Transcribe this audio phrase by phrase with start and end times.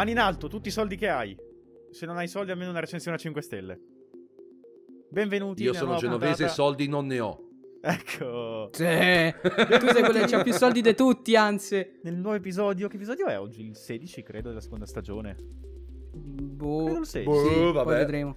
[0.00, 1.36] Mani in alto, tutti i soldi che hai.
[1.90, 3.78] Se non hai soldi, almeno una recensione a 5 stelle.
[5.10, 5.62] Benvenuti.
[5.62, 7.48] Io sono genovese, puntata- soldi non ne ho.
[7.82, 8.70] Ecco.
[8.72, 8.82] Sì.
[8.82, 11.98] tu sei quello che ha più soldi di tutti, anzi.
[12.02, 13.66] Nel nuovo episodio, che episodio è oggi?
[13.66, 15.36] Il 16, credo, della seconda stagione.
[16.14, 16.84] Boh.
[16.84, 17.24] Credo il 16.
[17.30, 17.46] Boh.
[17.46, 17.96] Sì, poi vabbè.
[17.98, 18.34] vedremo.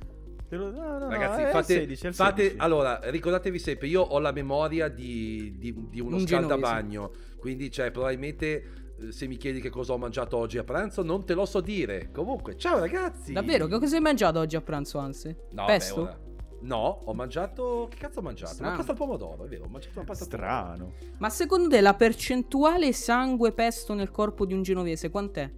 [0.49, 2.59] Te lo- no, no, no, Ragazzi, fate, 16, è il fate- 16.
[2.59, 7.89] allora, ricordatevi sempre, io ho la memoria di, di- di uno Un scaldabagno, quindi cioè,
[7.89, 11.61] probabilmente se mi chiedi che cosa ho mangiato oggi a pranzo non te lo so
[11.61, 12.09] dire.
[12.11, 13.33] Comunque, ciao ragazzi!
[13.33, 13.67] Davvero?
[13.67, 15.35] Che cosa hai mangiato oggi a pranzo, anzi?
[15.51, 15.95] No, Pesto?
[15.95, 16.21] beh, ora-
[16.63, 17.87] No, ho mangiato...
[17.89, 18.53] Che cazzo ho mangiato?
[18.53, 18.69] Strano.
[18.69, 20.61] Una pasta al pomodoro, è vero, ho mangiato una pasta al pomodoro.
[20.63, 20.93] Strano.
[21.17, 25.51] Ma secondo te la percentuale sangue pesto nel corpo di un genovese quant'è?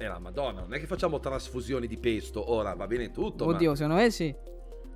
[0.00, 3.50] Eh la madonna, non è che facciamo trasfusioni di pesto, ora va bene tutto, ma-
[3.54, 4.32] Oddio, secondo me sì.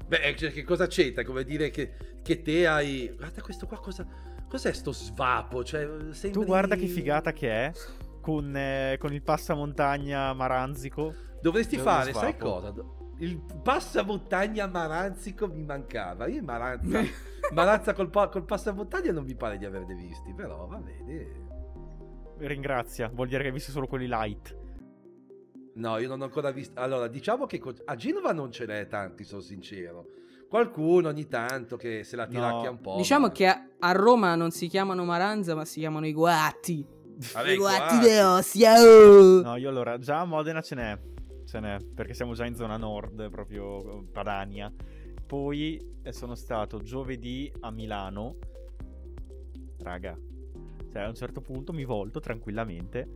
[0.06, 1.24] Beh, cioè, che cosa c'entra?
[1.24, 3.12] Come dire che, che te hai...
[3.16, 4.06] Guarda questo qua, cosa...
[4.52, 5.64] Cos'è sto svapo?
[5.64, 6.40] Cioè, sembri...
[6.40, 7.72] Tu guarda che figata che è.
[8.20, 11.14] Con, eh, con il passamontagna maranzico.
[11.40, 12.70] Dovresti Dove fare, sai cosa?
[13.16, 16.26] Il passamontagna Maranzico mi mancava.
[16.26, 17.00] Io Maranza,
[17.54, 21.46] Maranza col, pa- col passamontagna non mi pare di averne visti, però va bene.
[22.36, 24.54] Ringrazia, vuol dire che hai visto solo quelli light.
[25.76, 26.78] No, io non ho ancora visto.
[26.78, 30.08] Allora, diciamo che co- a Genova non ce n'è tanti, sono sincero.
[30.52, 32.70] Qualcuno ogni tanto che se la tiracchia No.
[32.72, 32.96] un po'.
[32.98, 36.84] Diciamo ma- che a, a Roma non si chiamano Maranza, ma si chiamano i guatti.
[37.32, 38.74] Vabbè, I guatti de Ostia.
[38.82, 39.40] oh.
[39.40, 40.98] No, io allora, già a Modena ce n'è.
[41.46, 44.70] Ce n'è, perché siamo già in zona nord, proprio eh, Padania.
[45.26, 48.36] Poi eh, sono stato giovedì a Milano.
[49.78, 50.14] Raga,
[50.92, 53.08] cioè a un certo punto mi volto tranquillamente.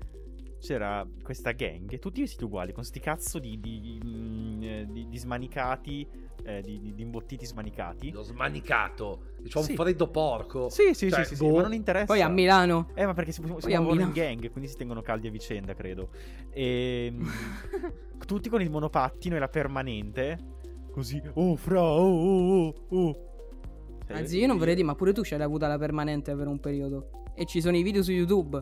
[0.58, 5.18] C'era questa gang, tutti vestiti uguali, con sti cazzo di, di, mm, eh, di- di
[5.18, 6.08] smanicati,
[6.46, 8.10] eh, di, di- di imbottiti smanicati.
[8.12, 9.20] L'ho smanicato.
[9.48, 9.72] C'ho Sì.
[9.72, 10.68] un freddo porco.
[10.70, 11.56] Sì, sì, Cioè, sì, sì, sì, boh.
[11.56, 12.06] ma non interessa.
[12.06, 12.88] Poi a Milano.
[12.94, 16.08] Eh, ma perché si, si muovono in gang, quindi si tengono caldi a vicenda, credo.
[16.50, 17.12] E
[18.26, 20.38] tutti con il monopattino e la permanente.
[20.92, 23.12] Così, oh, fra, oh, oh, oh, oh.
[24.06, 26.46] Cioè, Anzi, io non vorrei dire, ma pure tu ce l'hai avuta la permanente per
[26.46, 27.10] un periodo.
[27.34, 28.60] E ci sono i video su YouTube.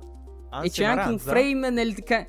[0.50, 1.30] Anzi, e c'è anche un Maranza?
[1.30, 2.02] frame nel.
[2.02, 2.26] ca-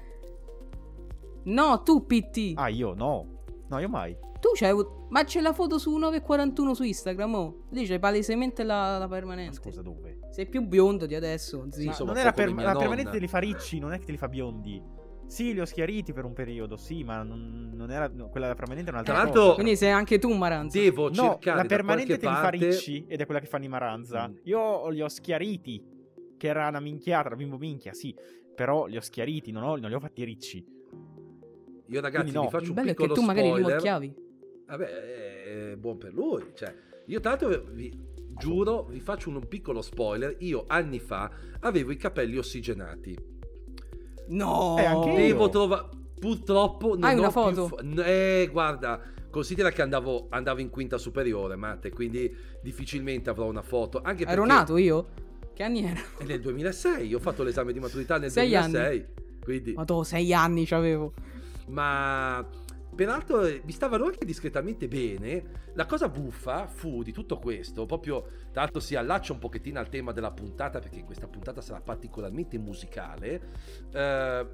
[1.46, 2.54] No, tu PT.
[2.56, 3.44] Ah, io no.
[3.70, 4.16] No, io mai.
[4.46, 5.08] Tu c'hai avuto.
[5.10, 7.64] Ma c'è la foto su 941 su Instagram, oh.
[7.72, 9.56] Lì c'hai palesemente la, la Ma permanente.
[9.56, 10.20] scusa, dove?
[10.30, 11.84] Sei più biondo di adesso, Ma zio.
[11.86, 12.78] insomma, non come per- la nonna.
[12.80, 14.80] permanente te li fa ricci, non è che te li fa biondi.
[15.26, 18.08] Sì, li ho schiariti per un periodo, sì, ma non, non era.
[18.14, 19.36] no, quella della permanente è un'altra Tra cosa.
[19.40, 20.78] l'altro- Quindi sei anche tu Maranza.
[20.78, 22.58] Devo No, cercare la permanente te li fa parte...
[22.70, 24.28] ricci ed è quella che fanno i Maranza.
[24.28, 24.34] Mm.
[24.44, 25.84] Io li ho schiariti,
[26.38, 28.16] che era una minchiata, una bimbo minchia, sì.
[28.54, 30.64] Però li ho schiariti, non, ho- non li ho fatti ricci.
[31.88, 32.42] Io ragazzi Quindi no.
[32.44, 33.76] vi faccio Il un bello è che piccolo tu magari li spoiler.
[33.76, 34.16] mocchiavi.
[34.68, 36.44] Vabbè, è buon per lui.
[36.54, 36.74] Cioè,
[37.06, 40.36] io tanto vi giuro, vi faccio un piccolo spoiler.
[40.40, 41.30] Io anni fa
[41.62, 43.18] avevo i capelli ossigenati.
[44.28, 44.76] No.
[44.78, 45.16] Eh, anche.
[45.16, 45.90] Devo trovare.
[46.20, 47.68] Purtroppo non Hai ho una più foto?
[47.68, 49.00] fo- eh, guarda,
[49.30, 52.34] considera che andavo, andavo in quinta superiore, Matte, quindi
[52.64, 54.02] difficilmente avrò una foto.
[54.02, 55.08] Anche Ero perché nato io?
[55.54, 56.00] Che anni era?
[56.18, 57.06] è nel 2006.
[57.08, 59.06] Io ho fatto l'esame di maturità nel Sei 2006.
[59.44, 61.14] Quindi, Ma tu, sei anni c'avevo.
[61.68, 62.44] ma
[62.96, 65.72] peraltro eh, mi stavano anche discretamente bene.
[65.74, 69.90] La cosa buffa fu di tutto questo, proprio tra l'altro si allaccia un pochettino al
[69.90, 73.42] tema della puntata perché questa puntata sarà particolarmente musicale.
[73.92, 74.48] Eh,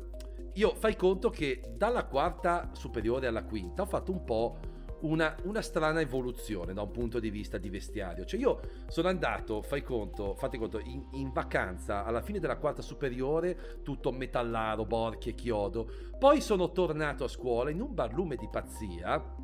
[0.53, 4.57] io fai conto che dalla quarta superiore alla quinta ho fatto un po'
[5.01, 8.25] una, una strana evoluzione da un punto di vista di vestiario.
[8.25, 12.81] Cioè io sono andato, fai conto, fate conto, in, in vacanza alla fine della quarta
[12.81, 15.89] superiore, tutto metallaro, borchie, chiodo.
[16.17, 19.35] Poi sono tornato a scuola in un barlume di pazzia.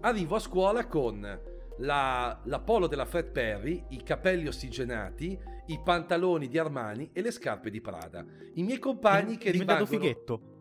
[0.00, 1.40] Arrivo a scuola con
[1.78, 7.30] la, la polo della Fred Perry, i capelli ossigenati, i pantaloni di Armani e le
[7.30, 8.24] scarpe di Prada.
[8.54, 10.00] I miei compagni che È diventato rimangono...
[10.02, 10.53] fighetto.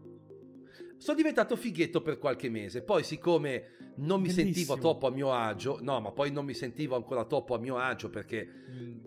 [1.03, 4.53] Sono diventato fighetto per qualche mese, poi siccome non mi Bellissimo.
[4.53, 7.75] sentivo troppo a mio agio, no, ma poi non mi sentivo ancora troppo a mio
[7.77, 8.47] agio perché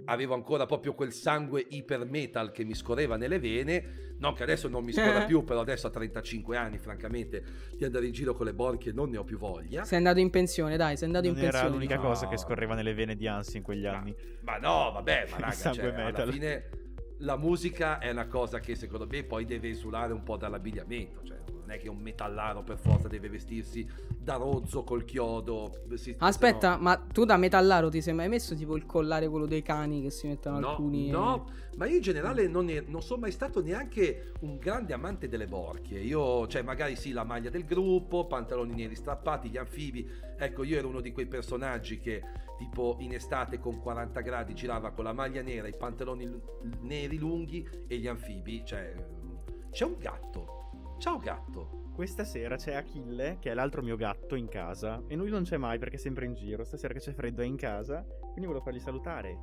[0.04, 4.69] avevo ancora proprio quel sangue iper metal che mi scorreva nelle vene, non che adesso
[4.69, 5.26] non mi scorra Eh.
[5.26, 7.43] più, però adesso a 35 anni, francamente,
[7.75, 9.84] di andare in giro con le borchie non ne ho più voglia.
[9.84, 11.75] Sei andato in pensione, dai, sei andato Non in era pensione.
[11.76, 12.02] l'unica no.
[12.02, 14.14] cosa che scorreva nelle vene di Ansi in quegli Ma- anni.
[14.42, 16.20] Ma no, vabbè, ma Il raga, sangue cioè, metal.
[16.25, 16.69] alla fine
[17.20, 21.38] la musica è una cosa che secondo me poi deve esulare un po' dall'abbigliamento, cioè
[21.66, 23.86] non è che un metallaro per forza deve vestirsi
[24.16, 25.82] da rozzo col chiodo.
[25.94, 29.46] si- Aspetta, no- ma tu da metallaro ti sei mai messo tipo il collare quello
[29.46, 31.08] dei cani che si mettono No, alcuni?
[31.10, 35.46] no, ma io in generale non, non sono mai stato neanche un grande amante delle
[35.48, 35.98] borchie.
[36.00, 40.08] Io, cioè, magari sì, la maglia del gruppo, pantaloni neri strappati, gli anfibi.
[40.38, 42.22] Ecco, io ero uno di quei personaggi che,
[42.58, 46.30] tipo, in estate con 40 gradi girava con la maglia nera, i pantaloni
[46.82, 48.62] neri lunghi e gli anfibi.
[48.64, 48.94] Cioè,
[49.70, 50.56] c'è un gatto.
[50.98, 51.90] Ciao gatto.
[51.94, 55.02] Questa sera c'è Achille, che è l'altro mio gatto, in casa.
[55.06, 56.64] E lui non c'è mai perché è sempre in giro.
[56.64, 58.04] Stasera che c'è freddo è in casa.
[58.20, 59.38] Quindi volevo fargli salutare.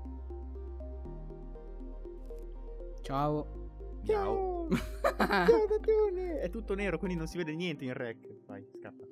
[3.01, 3.99] Ciao.
[4.03, 4.67] Ciao.
[5.17, 6.39] Ciao, gattone!
[6.39, 8.45] È tutto nero, quindi non si vede niente in rec.
[8.45, 9.05] Vai, scappa.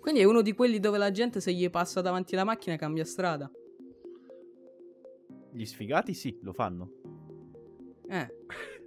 [0.00, 3.04] Quindi è uno di quelli dove la gente se gli passa davanti la macchina cambia
[3.04, 3.50] strada.
[5.52, 6.92] Gli sfigati sì, lo fanno.
[8.08, 8.28] Eh.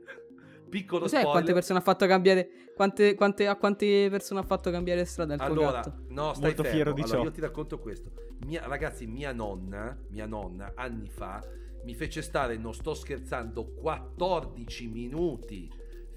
[0.71, 1.53] Piccolo Cos'è quante spoiler.
[1.53, 2.50] persone ha fatto cambiare.
[2.75, 5.94] Quante, quante- a quante persone ha fatto cambiare strada il tuo Allora, gatto?
[6.07, 6.75] no, stai Molto fermo.
[6.75, 7.23] fiero di allora, ciò.
[7.25, 8.12] io ti racconto questo.
[8.45, 11.44] Mia- ragazzi, mia nonna, mia nonna, anni fa,
[11.83, 15.69] mi fece stare, non sto scherzando, 14 minuti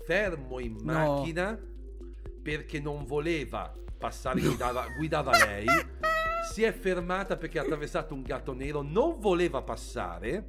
[0.04, 0.92] fermo in No.
[0.92, 1.58] macchina
[2.42, 5.66] perché non voleva passare, guidava, guidava lei.
[6.52, 10.46] Si è fermata perché ha attraversato un gatto nero, non voleva passare.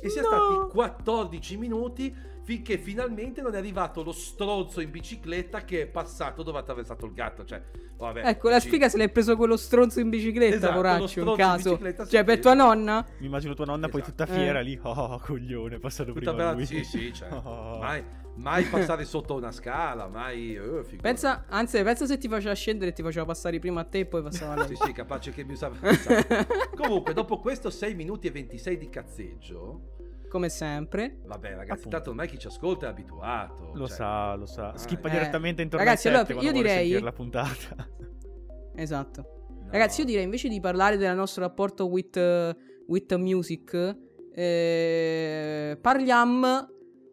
[0.00, 0.28] E si è No.
[0.28, 2.14] stati 14 minuti
[2.48, 7.04] finché finalmente non è arrivato lo stronzo in bicicletta che è passato dove ha attraversato
[7.04, 7.44] il gatto.
[7.44, 7.60] Cioè,
[7.98, 11.36] vabbè, Ecco, la sfiga se l'è preso quello stronzo in bicicletta, Esatto, lo poraccio, in
[11.36, 11.78] caso.
[12.08, 13.04] Cioè, è per tua nonna?
[13.18, 14.24] Mi immagino tua nonna poi Esatto.
[14.24, 14.62] tutta fiera Eh.
[14.62, 14.78] lì.
[14.82, 16.64] Oh, coglione, passato Tutta prima bella- lui.
[16.64, 17.76] Sì, sì, cioè, Oh.
[17.80, 18.02] mai,
[18.36, 20.54] mai passare sotto una scala, mai...
[20.54, 20.96] eh.
[21.02, 24.06] Pensa, anzi, pensa se ti faceva scendere e ti faceva passare prima a te e
[24.06, 24.68] poi passava a lei.
[24.68, 25.76] Sì, sì, capace che mi usava...
[26.74, 29.96] Comunque, dopo questo 6 minuti e 26 di cazzeggio,
[30.28, 31.18] Come sempre.
[31.24, 31.88] vabbè ragazzi, Appunto.
[31.88, 33.70] tanto ormai chi ci ascolta è abituato.
[33.74, 34.76] Lo cioè, sa, lo sa.
[34.76, 35.10] Skippa Eh.
[35.12, 37.88] direttamente intorno Ragazzi, ai allora, io direi- la puntata.
[38.76, 39.46] Esatto.
[39.48, 39.68] no.
[39.70, 42.54] Ragazzi, io direi invece di parlare del nostro rapporto with, eh,
[42.86, 43.96] with music,
[44.32, 46.68] eh, parliamo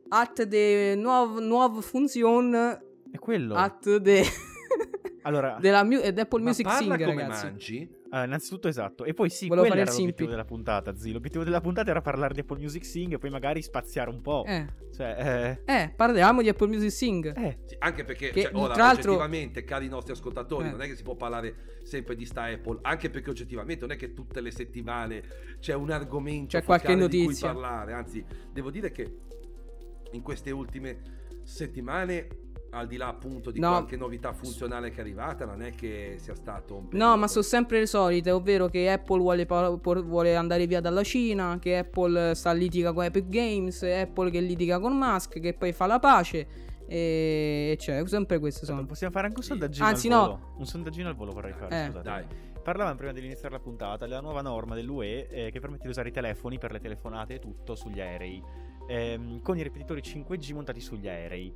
[0.10, 3.56] at de nuov, nuova funzione È quello.
[3.56, 4.24] at de,
[5.24, 7.46] Allora, della mu- ed Apple Ma Music parla Sing, come ragazzi.
[7.46, 7.90] mangi.
[8.16, 9.04] Allora, innanzitutto esatto.
[9.04, 11.12] E poi sì, Volevo quello era l'obiettivo della puntata, Zi.
[11.12, 14.44] L'obiettivo della puntata era parlare di Apple Music Sing e poi magari spaziare un po'.
[14.48, 14.66] Eh,
[14.96, 17.38] Cioè, eh, parliamo di Apple Music Sing.
[17.38, 17.58] eh, eh.
[17.66, 20.72] Sì, anche perché Che, cioè, ora, tra l'altro- oggettivamente, cari nostri ascoltatori, Eh.
[20.72, 23.98] non è che si può parlare sempre di sta Apple, anche perché oggettivamente non è
[23.98, 25.24] che tutte le settimane
[25.60, 27.52] c'è un argomento C'è qualche focale di cui notizia.
[27.52, 29.18] parlare, anzi, devo dire che
[30.12, 31.00] in queste ultime
[31.44, 32.28] settimane,
[32.76, 33.70] al di là appunto di No.
[33.70, 37.44] qualche novità funzionale che è arrivata, non è che sia stato un No, ma sono
[37.44, 42.50] sempre le solite, ovvero che Apple vuole, vuole andare via dalla Cina, che Apple sta
[42.50, 46.48] a litiga con Epic Games, Apple che litiga con Musk, che poi fa la pace,
[46.88, 48.86] e cioè, sempre queste sono.
[48.86, 50.20] Possiamo fare anche un sondaggino Anzi, al no.
[50.22, 50.54] volo.
[50.58, 51.86] Un sondaggino al volo vorrei fare, Eh.
[51.86, 52.04] scusate.
[52.04, 52.26] Dai,
[52.66, 56.10] Parlavamo prima di iniziare la puntata della nuova norma dell'UE eh, che permette di usare
[56.10, 58.42] i telefoni per le telefonate e tutto sugli aerei,
[58.88, 61.54] ehm, con i ripetitori 5G montati sugli aerei.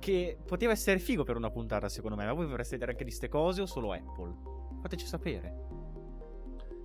[0.00, 3.10] Che poteva essere figo per una puntata, secondo me, ma voi vorreste vedere anche di
[3.10, 4.34] ste cose o solo Apple?
[4.80, 5.54] Fateci sapere.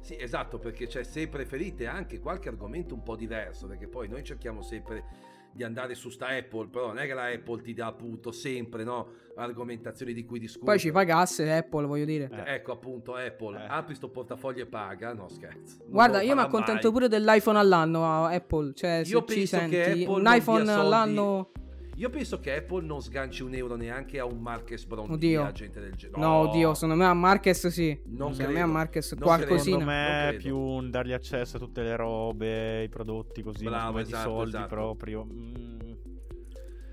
[0.01, 4.23] Sì, esatto, perché c'è se preferite anche qualche argomento un po' diverso, perché poi noi
[4.23, 5.03] cerchiamo sempre
[5.51, 8.83] di andare su sta Apple, però non è che la Apple ti dà appunto sempre,
[8.83, 9.07] no,
[9.37, 10.71] argomentazioni di cui discutere.
[10.73, 12.29] Poi ci pagasse Apple, voglio dire.
[12.29, 12.55] Eh.
[12.55, 13.65] Ecco appunto Apple, Eh.
[13.69, 15.77] apri sto portafoglio e paga, no scherzo.
[15.83, 16.91] Non Guarda, io mi accontento mai.
[16.91, 20.63] pure dell'iPhone all'anno a Apple, cioè se Io ci penso senti, che Apple un iPhone
[20.63, 21.51] dia soldi- all'anno...
[21.97, 25.49] Io penso che Apple non sganci un euro neanche a un Marques Brown Oddio.
[25.53, 26.19] gente del genere.
[26.19, 27.97] No, oddio, secondo me a Marquez sì.
[28.07, 28.59] Non secondo me credo.
[28.59, 29.59] a Marquez Non qualcosina.
[29.63, 30.43] Secondo me è credo.
[30.43, 34.49] più un dargli accesso a tutte le robe, i prodotti così, Bravo, me esatto, soldi
[34.49, 34.67] esatto.
[34.67, 35.23] proprio.
[35.25, 35.79] Mm.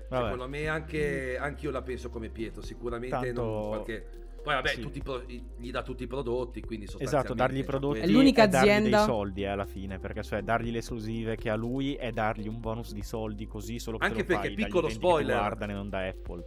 [0.09, 0.23] Vabbè.
[0.23, 4.05] Secondo me anche, anche io la penso come Pietro, sicuramente Tanto- non qualche...
[4.43, 5.01] Poi vabbè, sì.
[5.01, 8.47] pro- gli dà tutti i prodotti, quindi Esatto, dargli i cioè, prodotti È l'unica e
[8.49, 11.95] dargli azienda- dei soldi eh, alla fine, perché cioè dargli le esclusive che ha lui
[11.95, 15.71] e dargli un bonus di soldi così solo che Anche perché, fai piccolo spoiler, guardano
[15.71, 16.45] e non da Apple.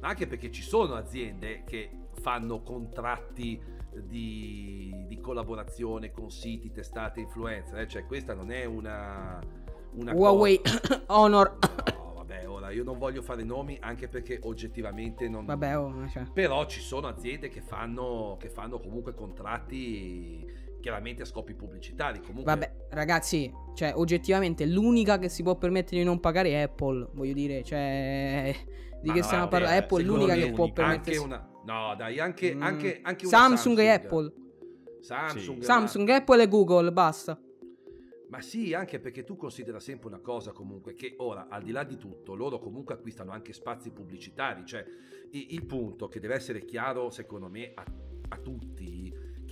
[0.00, 3.60] Anche perché ci sono aziende che fanno contratti
[3.94, 9.38] di, di collaborazione con siti, testate, influencer, eh, cioè questa non è una...
[9.92, 11.56] una Huawei cosa- Honor.
[11.60, 12.01] No,
[12.72, 15.44] io non voglio fare nomi anche perché oggettivamente non...
[15.44, 16.24] Vabbè, oh, cioè.
[16.32, 20.44] Però ci sono aziende che fanno, che fanno comunque contratti
[20.80, 22.20] chiaramente a scopi pubblicitari.
[22.20, 27.08] Comunque, Vabbè, ragazzi, cioè, oggettivamente l'unica che si può permettere di non pagare è Apple,
[27.12, 28.54] voglio dire, cioè...
[29.00, 29.78] Di Ma che no, stiamo parlando?
[29.78, 31.18] Apple è l'unica che può permettersi...
[31.20, 31.48] una...
[31.64, 32.62] No, dai, anche, Mm.
[32.62, 34.32] anche, anche una Samsung e Apple.
[35.00, 35.64] Samsung, Sì.
[35.64, 37.40] Samsung, Apple e Google, basta.
[38.32, 41.84] Ma sì, anche perché tu considera sempre una cosa comunque, che ora, al di là
[41.84, 44.82] di tutto, loro comunque acquistano anche spazi pubblicitari, cioè
[45.32, 47.84] il, punto che deve essere chiaro secondo me a,
[48.28, 48.81] a tutti,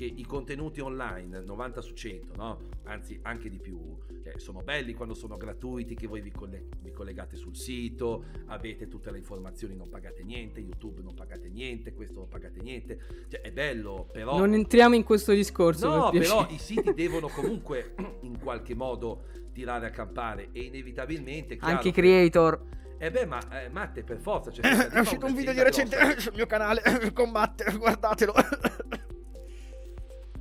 [0.00, 2.61] che i contenuti online, 90 su 100, no?
[2.85, 6.90] anzi anche di più, eh, sono belli quando sono gratuiti, che voi vi, colle- vi
[6.90, 12.21] collegate sul sito, avete tutte le informazioni, non pagate niente, YouTube non pagate niente, questo
[12.21, 14.38] non pagate niente, cioè è bello, però...
[14.38, 15.87] Non entriamo in questo discorso.
[15.87, 21.59] No, per però i siti devono comunque in qualche modo tirare a campare e inevitabilmente
[21.59, 22.62] chiaro Anche i creator.
[22.97, 24.50] Eh beh, ma eh, Matte, per forza.
[24.50, 26.21] Cioè, È uscito un video di recente grossa.
[26.21, 26.80] sul mio canale
[27.12, 28.33] con Matte, guardatelo.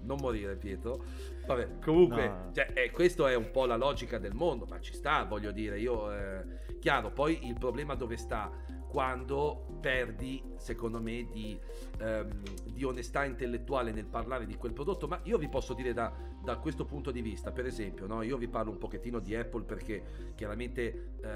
[0.09, 1.03] Non morire, Pietro.
[1.45, 2.49] Vabbè, comunque, No.
[2.51, 5.79] cioè, eh, questo è un po' la logica del mondo, ma ci sta, voglio dire.
[5.79, 6.43] Io, eh,
[6.79, 8.49] chiaro, poi il problema dove sta?
[8.87, 11.59] Quando perdi, secondo me, di,
[11.99, 12.41] ehm,
[12.73, 15.07] di onestà intellettuale nel parlare di quel prodotto.
[15.07, 16.11] Ma io vi posso dire da,
[16.43, 18.23] da questo punto di vista, per esempio, no?
[18.23, 21.27] io vi parlo un pochettino di Apple perché chiaramente, eh,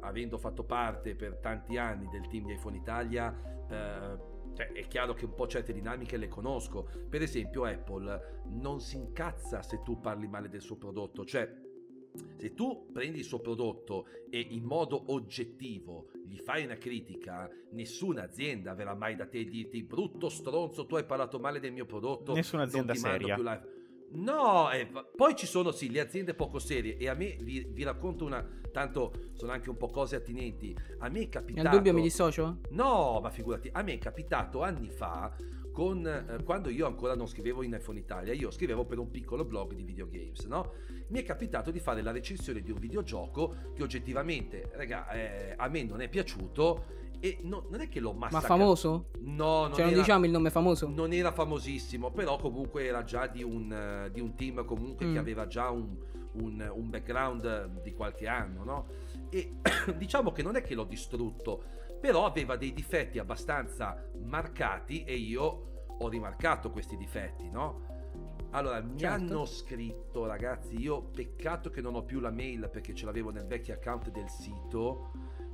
[0.00, 3.32] avendo fatto parte per tanti anni del team di iPhone Italia,
[3.70, 6.88] eh, cioè, è chiaro che un po' certe dinamiche le conosco.
[7.08, 11.68] Per esempio, Apple non si incazza se tu parli male del suo prodotto, cioè
[12.36, 18.22] se tu prendi il suo prodotto e in modo oggettivo gli fai una critica, nessuna
[18.24, 21.86] azienda verrà mai da te e dirti brutto stronzo, tu hai parlato male del mio
[21.86, 22.34] prodotto.
[22.34, 23.36] Nessuna azienda seria.
[23.38, 23.64] la-
[24.12, 27.82] No, eh, poi ci sono sì le aziende poco serie e a me vi, vi
[27.82, 30.76] racconto una, tanto sono anche un po' cose attinenti.
[30.98, 31.68] A me è capitato...
[31.68, 32.58] Nel dubbio mi dissocio?
[32.70, 35.34] No, ma figurati, a me è capitato anni fa
[35.72, 39.44] con, eh, quando io ancora non scrivevo in iPhone Italia, io scrivevo per un piccolo
[39.44, 40.72] blog di videogames, no?
[41.08, 45.68] Mi è capitato di fare la recensione di un videogioco che oggettivamente, raga, eh, a
[45.68, 48.46] me non è piaciuto e no- non è che l'ho Ma massacrato.
[48.46, 49.06] famoso?
[49.20, 50.88] No, non Cioè, non era- diciamo il nome famoso?
[50.88, 55.12] non era famosissimo, però comunque era già di un, eh, di un team comunque Mm.
[55.12, 55.96] che aveva già un,
[56.32, 58.86] un- un background di qualche anno, no?
[59.30, 59.54] E
[59.96, 61.62] diciamo che non è che l'ho distrutto,
[62.00, 65.66] però aveva dei difetti abbastanza marcati e io
[65.98, 67.88] ho rimarcato questi difetti, no?
[68.52, 69.14] Allora, mi Certo.
[69.14, 73.46] hanno scritto, ragazzi, io peccato che non ho più la mail perché ce l'avevo nel
[73.46, 75.10] vecchio account del sito.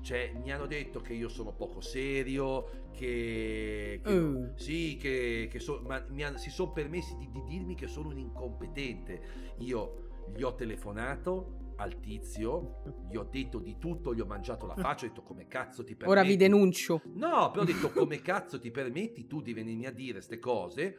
[0.06, 4.00] Cioè, mi hanno detto che io sono poco serio, che...
[4.04, 4.50] che Eh.
[4.54, 8.10] sì, che, che so- ma mi han- si sono permessi di, di dirmi che sono
[8.10, 9.20] un incompetente.
[9.58, 14.76] Io gli ho telefonato al tizio, gli ho detto di tutto, gli ho mangiato la
[14.76, 16.18] faccia, ho detto come cazzo ti permetti...
[16.20, 17.02] Ora vi denuncio.
[17.14, 20.98] No, però ho detto come cazzo ti permetti tu di venirmi a dire ste cose?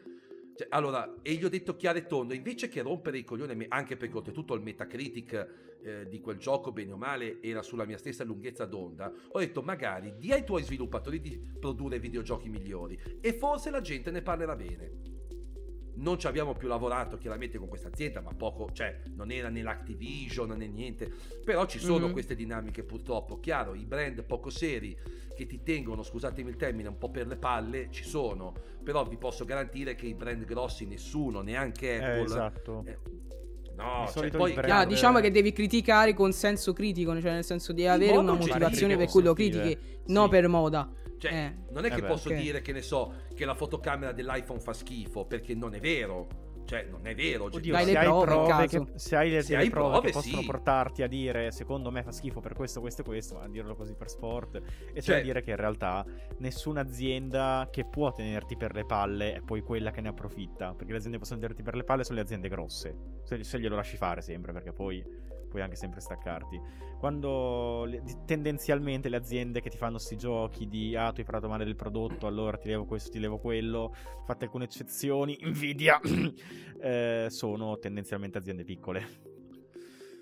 [0.57, 3.95] Cioè, allora, e gli ho detto chiaro e tondo, invece che rompere i coglioni, anche
[3.95, 8.23] perché oltretutto il Metacritic eh, di quel gioco, bene o male, era sulla mia stessa
[8.23, 13.69] lunghezza d'onda, ho detto magari di ai tuoi sviluppatori di produrre videogiochi migliori e forse
[13.69, 15.15] la gente ne parlerà bene.
[15.99, 19.63] Non ci abbiamo più lavorato chiaramente con questa azienda, ma poco, cioè non era né
[19.63, 21.11] l'Activision né niente,
[21.43, 22.11] però ci sono Mhm.
[22.11, 23.39] queste dinamiche purtroppo.
[23.39, 24.95] Chiaro, i brand poco seri
[25.35, 28.53] che ti tengono, scusatemi il termine, un po' per le palle, ci sono,
[28.83, 32.19] però vi posso garantire che i brand grossi nessuno, neanche Apple.
[32.19, 32.83] Eh, esatto.
[32.85, 32.97] eh,
[33.77, 37.31] no, Di cioè, solito poi brand- Ah, diciamo che devi criticare con senso critico, cioè
[37.31, 38.53] nel senso di avere una oggettivo.
[38.53, 40.11] motivazione per cui lo critichi, Sì.
[40.13, 40.89] no per moda.
[41.19, 41.55] cioè, eh.
[41.71, 42.07] non è che Eh beh.
[42.07, 42.35] posso Ok.
[42.35, 46.27] dire che ne so che la fotocamera dell'iPhone fa schifo, perché non è vero.
[46.67, 47.45] Cioè, non è vero.
[47.45, 50.41] Oddio, se hai prove, prove, che, se hai le, Se hai prove, prove, che possono
[50.41, 50.45] sì.
[50.45, 53.73] portarti a dire secondo me fa schifo per questo, questo e questo, ma a dirlo
[53.75, 54.61] così per sport.
[54.93, 56.05] E Cioè- da dire che in realtà
[56.39, 60.73] nessuna azienda che può tenerti per le palle è poi quella che ne approfitta.
[60.73, 62.95] Perché le aziende che possono tenerti per le palle sono le aziende grosse.
[63.23, 65.01] Se, se glielo lasci fare sempre, perché poi
[65.47, 66.59] puoi anche sempre staccarti.
[66.99, 71.47] Quando le- tendenzialmente le aziende che ti fanno sti giochi di ah, tu hai parlato
[71.47, 73.93] male del prodotto, allora ti levo questo, ti levo quello,
[74.25, 75.99] fatte alcune eccezioni, Nvidia,
[76.81, 79.25] eh, sono tendenzialmente aziende piccole.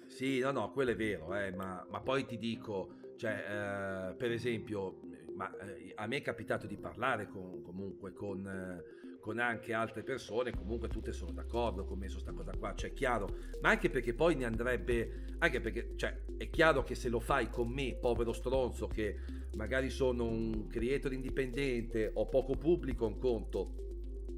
[0.08, 4.32] Sì, no, no, quello è vero, eh, ma, ma poi ti dico, cioè, eh, per
[4.32, 5.00] esempio,
[5.36, 10.04] ma, eh, a me è capitato di parlare con, comunque con, eh, con anche altre
[10.04, 13.90] persone, comunque tutte sono d'accordo con me su questa cosa qua, cioè, chiaro, ma anche
[13.90, 17.96] perché poi ne andrebbe, anche perché, cioè, è chiaro che se lo fai con me,
[18.00, 19.20] povero stronzo, che
[19.56, 23.84] magari sono un creator indipendente o poco pubblico, un conto,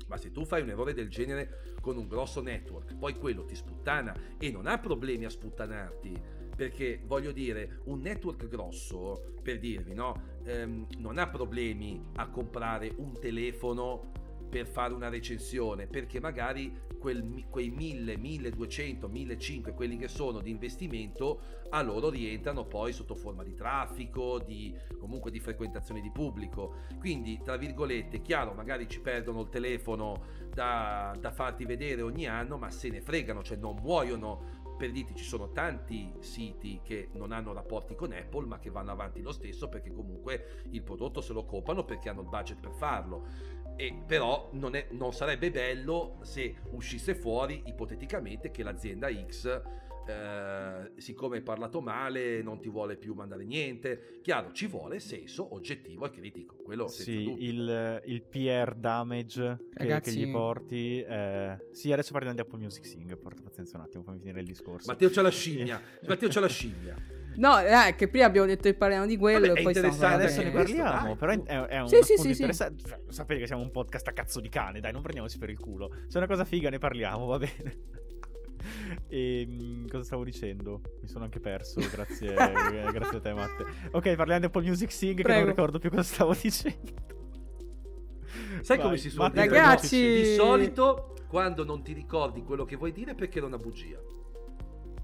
[0.08, 3.56] ma se tu fai un errore del genere con un grosso network, poi quello ti
[3.56, 6.37] sputtana e non ha problemi a sputtanarti.
[6.58, 10.40] Perché voglio dire, un network grosso, per dirvi, no?
[10.44, 14.12] Ehm, non ha problemi a comprare un telefono
[14.50, 20.50] per fare una recensione, perché magari quel quei 1000, 1200, 1500, quelli che sono di
[20.50, 26.76] investimento, a loro rientrano poi sotto forma di traffico, di comunque di frequentazione di pubblico.
[27.00, 30.24] Quindi, tra virgolette, chiaro, magari ci perdono il telefono
[30.54, 34.57] da, da farti vedere ogni anno, ma se ne fregano, cioè non muoiono.
[34.78, 38.92] Per dirti, ci sono tanti siti che non hanno rapporti con Apple, ma che vanno
[38.92, 42.72] avanti lo stesso perché comunque il prodotto se lo comprano perché hanno il budget per
[42.72, 43.26] farlo.
[43.76, 49.62] E però non, è- non sarebbe bello se uscisse fuori ipoteticamente che l'azienda X
[50.08, 54.20] eh, siccome hai parlato male non ti vuole più mandare niente.
[54.22, 60.00] Chiaro, ci vuole senso oggettivo e critico, quello senza Sì, il, il PR damage che,
[60.02, 61.02] che gli porti.
[61.02, 63.18] eh, Sì, adesso parliamo di Apple Music Sing.
[63.18, 64.90] Porta pazienza un attimo, fammi finire il discorso.
[64.90, 66.96] Matteo c'ha la scimmia, Matteo c'ha la scimmia.
[67.36, 69.94] No, eh, che prima abbiamo detto che parliamo di quello Vabbè, e è poi stiamo
[69.94, 72.54] interessante, adesso ne questo, parliamo, dai, però è, è un Sì, sì, sì,
[73.10, 75.92] sapete che siamo un podcast a cazzo di cane, dai, non prendiamoci per il culo.
[76.08, 78.06] Se è una cosa figa ne parliamo, va bene.
[79.08, 80.82] E mm, cosa stavo dicendo?
[81.02, 82.34] Mi sono anche perso, grazie,
[82.92, 83.66] grazie a te, Matte.
[83.92, 85.40] Ok, parliamo di Apple Music Sing, che Prego.
[85.40, 86.94] non ricordo più cosa stavo dicendo.
[88.62, 89.30] Sai Vai, come si dire?
[89.34, 94.00] Ragazzi- Di solito quando non ti ricordi quello che vuoi dire perché era una bugia.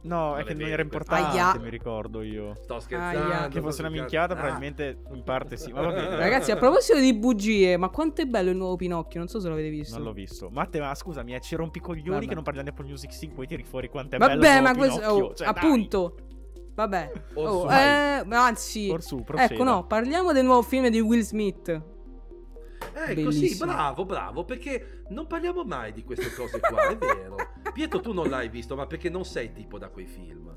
[0.03, 1.57] No, Non è che non era importante, Aia.
[1.59, 2.55] mi ricordo io.
[2.63, 2.81] Sto Aia.
[2.81, 3.47] scherzando.
[3.47, 5.71] Che fosse una minchiata, Ah, probabilmente in parte sì.
[5.71, 6.15] Ma va bene.
[6.17, 9.19] Ragazzi, a proposito di bugie, ma quanto è bello il nuovo Pinocchio?
[9.19, 9.95] Non so se l'avete visto.
[9.95, 10.49] Non l'ho visto.
[10.51, 12.27] Matte, ma scusami, eh, ci rompi i coglioni Vabbè.
[12.27, 14.61] che non parliamo di Apple Music Sync, poi tiri fuori quanto è bello Vabbè, il
[14.61, 14.99] ma questo.
[14.99, 15.25] Pinocchio.
[15.25, 15.55] oh, Cioè, dai.
[15.55, 16.15] appunto.
[16.75, 17.11] Vabbè.
[17.35, 18.25] Orsu, Oh, vai.
[18.29, 18.89] eh, anzi.
[18.89, 19.53] Orsù, proceda.
[19.53, 21.81] Ecco, no, parliamo del nuovo film di Will Smith.
[22.95, 23.71] Ecco, sì, Bellissimo.
[23.71, 27.35] bravo, bravo, perché non parliamo mai di queste cose qua, è vero.
[27.73, 30.53] Pietro, tu non l'hai visto, ma perché non sei tipo da quei film.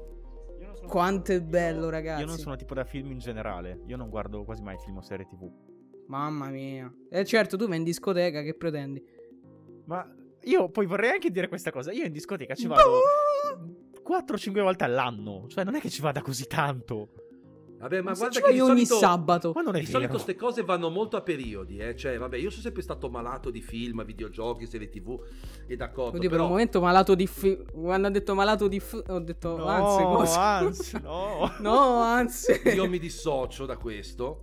[0.87, 2.21] Quanto è bello, io- ragazzi.
[2.21, 3.81] Io non sono tipo da film in generale.
[3.87, 5.51] Io non guardo quasi mai film o serie TV.
[6.09, 6.93] Mamma mia.
[7.11, 9.03] E certo, tu vai in discoteca, che pretendi?
[9.87, 10.07] Ma
[10.43, 11.91] io poi vorrei anche dire questa cosa.
[11.93, 13.01] Io in discoteca ci vado
[14.07, 15.47] 4-5 volte all'anno.
[15.49, 17.11] Cioè, non è che ci vada così tanto.
[17.79, 19.53] Vabbè, ma, Ma guarda che ogni solito, sabato.
[19.55, 19.93] Ma non è di vero.
[19.99, 21.95] solito queste cose vanno molto a periodi, eh.
[21.95, 25.21] Cioè, vabbè, io sono sempre stato malato di film, videogiochi, serie tv,
[25.67, 26.17] e d'accordo.
[26.17, 26.45] Oddio, per però...
[26.45, 30.03] un momento malato di fi- Quando ha detto malato di f- ho detto No, anzi,
[30.03, 30.41] cosa?
[30.41, 31.53] anzi, no.
[31.59, 32.53] No, anzi.
[32.75, 34.41] Io mi dissocio da questo,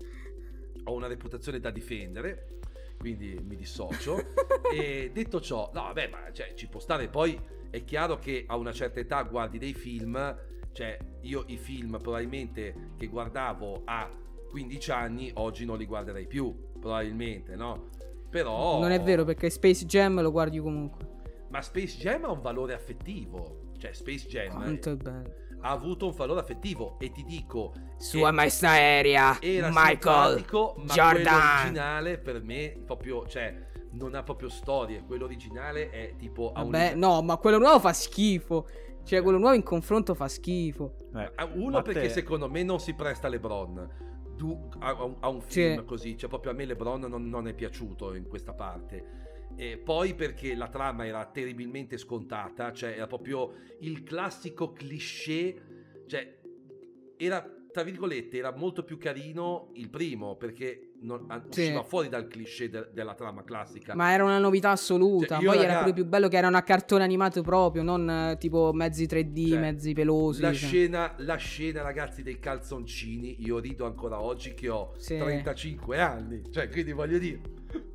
[0.84, 2.60] ho una reputazione da difendere,
[3.00, 4.18] quindi mi dissocio.
[4.72, 7.08] e detto ciò, no, vabbè, ma cioè, ci può stare.
[7.08, 7.40] Poi
[7.72, 10.38] è chiaro che a una certa età guardi dei film,
[10.74, 14.10] cioè io i film probabilmente che guardavo a
[14.50, 17.90] 15 anni, oggi non li guarderei più, probabilmente, no?
[18.30, 18.80] Però...
[18.80, 21.12] Non è vero perché Space Jam lo guardi comunque.
[21.50, 23.72] Ma Space Jam ha un valore affettivo.
[23.78, 24.58] Cioè, Space Jam
[25.62, 26.98] ha avuto un valore affettivo.
[27.00, 31.60] E ti dico, Sua maestà aerea, era Michael ma Jordan.
[31.62, 33.56] originale per me proprio, cioè,
[33.92, 35.04] non ha proprio storie.
[35.06, 38.68] Quello originale è tipo un Vabbè, livello- no, ma quello nuovo fa schifo.
[39.04, 41.10] Cioè, quello nuovo in confronto fa schifo.
[41.16, 44.12] Eh, a- Uno perché te- secondo me non si presta a LeBron.
[44.36, 45.86] Du- a, a un- a un film Sì.
[45.86, 49.22] così, cioè proprio a me LeBron non, non è piaciuto in questa parte.
[49.56, 56.40] E poi perché la trama era terribilmente scontata, cioè era proprio il classico cliché, cioè
[57.18, 61.62] era tra virgolette era molto più carino il primo perché non, Sì.
[61.62, 63.96] usciva fuori dal cliché de- della trama classica.
[63.96, 65.36] Ma era una novità assoluta.
[65.40, 68.38] Cioè, io, Poi era pure più bello che era una cartone animato proprio, non eh,
[68.38, 70.42] tipo mezzi 3D, Cioè, mezzi pelosi.
[70.42, 70.68] La cioè.
[70.70, 75.18] scena, la scena, ragazzi, dei calzoncini, io rido ancora oggi che ho Sì.
[75.18, 76.44] 35 anni.
[76.52, 77.42] Cioè, quindi voglio dire,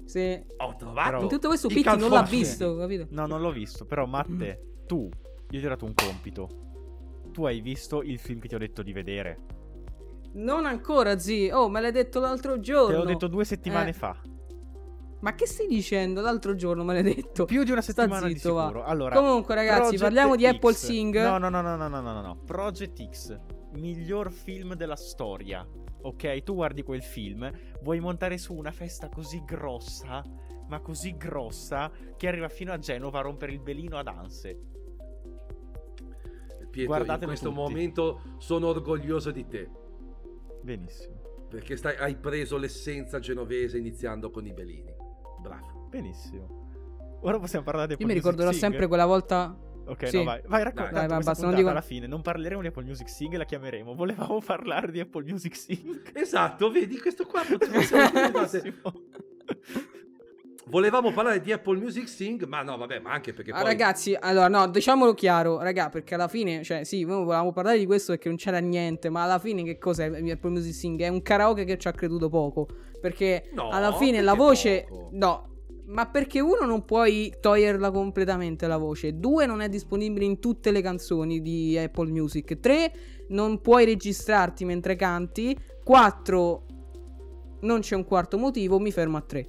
[0.04, 0.42] Sì.
[0.56, 1.08] ho trovato.
[1.10, 3.06] Però- In tutto questo Pitti non l'ha visto, capito?
[3.10, 3.86] No, non l'ho visto.
[3.86, 5.08] Però, Matte, tu,
[5.50, 6.48] io ti ho dato un compito.
[7.32, 9.38] Tu hai visto il film che ti ho detto di vedere.
[10.34, 11.50] Non ancora, zii.
[11.50, 12.88] Oh, me l'hai detto l'altro giorno.
[12.88, 13.94] Te l'ho detto due settimane eh.
[13.94, 14.16] fa.
[15.20, 16.20] Ma che stai dicendo?
[16.20, 17.44] L'altro giorno me l'hai detto.
[17.44, 18.28] Più di una settimana fa.
[18.28, 18.84] zitto, Va.
[18.84, 20.46] Allora, Comunque, ragazzi, Project parliamo di X.
[20.46, 21.22] Apple Sing.
[21.22, 22.36] No, no, no, no, no, no, no, no.
[22.44, 23.38] Project X,
[23.72, 25.66] miglior film della storia.
[26.00, 27.50] Ok, tu guardi quel film,
[27.82, 30.22] vuoi montare su una festa così grossa,
[30.68, 34.56] ma così grossa, che arriva fino a Genova a rompere il belino ad Anse.
[36.70, 37.60] Pietro, Guardatelo in questo tutti.
[37.60, 39.68] momento sono orgoglioso di te.
[40.76, 44.92] Benissimo, Perché stai- hai preso l'essenza genovese iniziando con i belini.
[45.40, 45.86] Bravo.
[45.88, 46.66] benissimo.
[47.22, 48.60] Ora possiamo parlare di Apple Io mi ricorderò Sing?
[48.62, 49.56] sempre quella volta.
[49.86, 50.18] Ok, Sì.
[50.18, 50.90] no, vai, vai, racconta.
[50.90, 52.06] Dai, vai, questa basta, non dico- alla fine.
[52.06, 53.94] Non parleremo di Apple Music Sing, la chiameremo.
[53.94, 56.10] Volevamo parlare di Apple Music Sing.
[56.12, 58.74] Esatto, vedi, questo qua potrebbe essere
[60.70, 63.64] Volevamo parlare di Apple Music Sing, ma no, vabbè, ma anche perché Ah, poi...
[63.64, 67.86] ragazzi, allora, no, diciamolo chiaro, raga, perché alla fine, cioè, sì, noi volevamo parlare di
[67.86, 71.00] questo perché non c'era niente, ma alla fine che cos'è Apple Music Sing?
[71.00, 72.66] È un karaoke che ci ha creduto poco,
[73.00, 74.86] perché No, alla fine la perché voce...
[74.88, 75.08] poco?
[75.12, 75.46] No,
[75.86, 80.70] ma perché uno non puoi toglierla completamente la voce, due non è disponibile in tutte
[80.70, 82.92] le canzoni di Apple Music, tre
[83.28, 86.66] non puoi registrarti mentre canti, quattro
[87.60, 89.48] non c'è un quarto motivo, mi fermo a tre.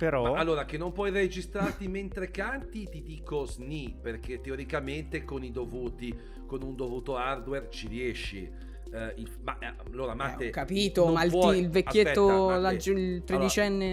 [0.00, 0.32] Però...
[0.32, 5.50] Ma allora, che non puoi registrarti mentre canti, ti dico sni, perché teoricamente con i
[5.50, 8.50] dovuti, con un dovuto hardware ci riesci.
[8.92, 12.58] Eh, il- ma eh, allora, Eh, Matte, ho capito, ma il, puoi- il vecchietto, Aspetta,
[12.60, 13.90] la- il tredicenne...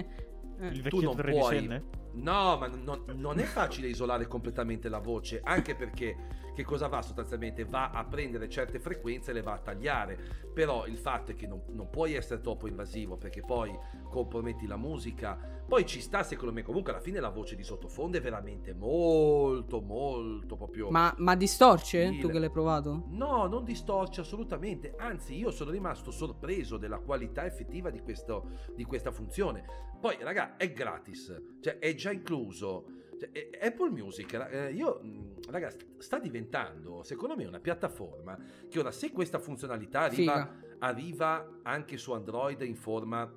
[0.61, 0.67] eh.
[0.67, 1.23] il tu vecchietto non puoi-
[1.57, 1.83] tredicenne?
[2.13, 6.15] No, ma non, non è facile isolare completamente la voce, anche perché
[6.57, 7.65] che cosa va sostanzialmente?
[7.65, 10.17] Va a prendere certe frequenze e le va a tagliare.
[10.55, 13.77] Però il fatto è che non, non puoi essere troppo invasivo perché poi
[14.09, 15.37] comprometti la musica.
[15.67, 19.81] Poi ci sta, secondo me, comunque alla fine la voce di sottofondo è veramente molto,
[19.81, 20.89] molto proprio.
[20.89, 22.11] Ma, ma distorce?
[22.11, 23.03] Sì, Tu che l'hai provato?
[23.09, 28.83] No, non distorce assolutamente, anzi io sono rimasto sorpreso della qualità effettiva di, questo, di
[28.83, 29.63] questa funzione.
[30.01, 33.05] Poi raga, è gratis, cioè è già incluso.
[33.19, 38.37] Cioè, Apple Music, eh, io, mh, raga, sta diventando secondo me una piattaforma
[38.69, 43.33] che ora se questa funzionalità arriva, arriva anche su Android in forma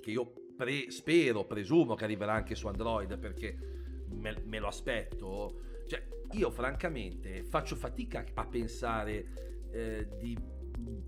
[0.00, 3.56] che io pre- spero, presumo che arriverà anche su Android perché
[4.10, 5.60] me, me lo aspetto.
[5.86, 10.36] Cioè, io francamente faccio fatica a pensare eh, di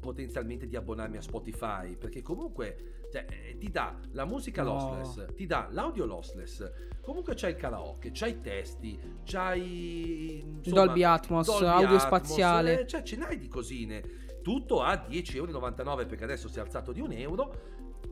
[0.00, 4.72] potenzialmente di abbonarmi a Spotify perché comunque cioè, eh, ti dà la musica No.
[4.74, 11.02] lossless, ti dà l'audio lossless, comunque c'hai il karaoke, c'hai i testi, c'hai insomma, Dolby
[11.02, 12.80] Atmos, Dolby audio Atmos, spaziale.
[12.80, 14.02] eh, cioè ce n'hai di cosine.
[14.42, 17.52] Tutto a 10,99€ perché adesso si è alzato di un euro,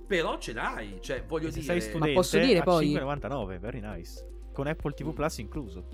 [0.06, 1.72] però ce l'hai, cioè voglio E se dire...
[1.72, 4.26] sei studente posso dire a poi- 5,99, very nice.
[4.52, 5.12] Con Apple TV Mm.
[5.12, 5.88] Plus incluso.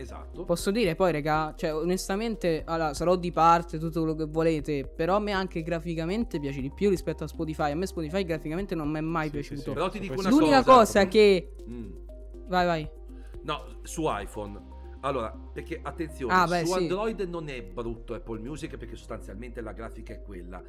[0.00, 0.44] Esatto.
[0.44, 5.16] Posso dire poi, raga, cioè onestamente, allora, sarò di parte tutto quello che volete, però
[5.16, 7.72] a me anche graficamente piace di più rispetto a Spotify.
[7.72, 9.60] A me Spotify graficamente non mi è mai Sì, sì, piaciuto.
[9.62, 9.72] sì.
[9.72, 11.54] Però ti dico una L'unica cosa, cosa che...
[11.68, 11.90] Mm.
[12.46, 12.90] Vai, vai.
[13.42, 14.76] No, su iPhone.
[15.00, 16.78] Allora, perché attenzione, Ah, beh, su sì.
[16.78, 20.62] Android non è brutto Apple Music perché sostanzialmente la grafica è quella.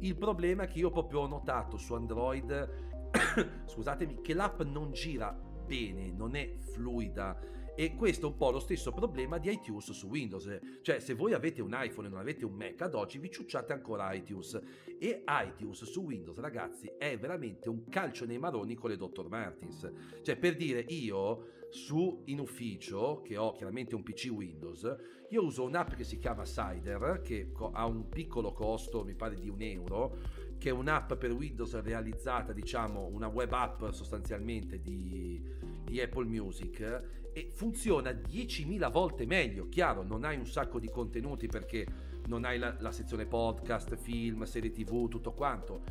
[0.00, 2.68] Il problema è che io proprio ho notato su Android,
[3.66, 7.38] scusatemi, che l'app non gira bene, non è fluida.
[7.82, 10.56] E questo è un po' lo stesso problema di iTunes su Windows.
[10.82, 13.72] Cioè, se voi avete un iPhone e non avete un Mac, ad oggi vi ciucciate
[13.72, 14.56] ancora iTunes.
[15.00, 19.26] E iTunes su Windows, ragazzi, è veramente un calcio nei maroni con le Dr.
[19.28, 19.90] Martins.
[20.22, 24.96] Cioè, per dire, io su in ufficio, che ho chiaramente un PC Windows,
[25.30, 29.48] io uso un'app che si chiama Cider, che ha un piccolo costo, mi pare di
[29.48, 30.18] un euro,
[30.56, 35.42] che è un'app per Windows realizzata, diciamo, una web app sostanzialmente di,
[35.82, 39.68] di Apple Music e funziona 10.000 volte meglio.
[39.68, 41.86] Chiaro, non hai un sacco di contenuti perché
[42.26, 45.82] non hai la, la sezione podcast, film, serie tv, tutto quanto.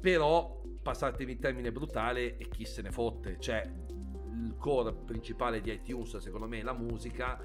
[0.00, 3.62] Però, passatemi il termine brutale, e chi se ne fotte, cioè
[4.32, 7.40] il core principale di iTunes secondo me è la musica,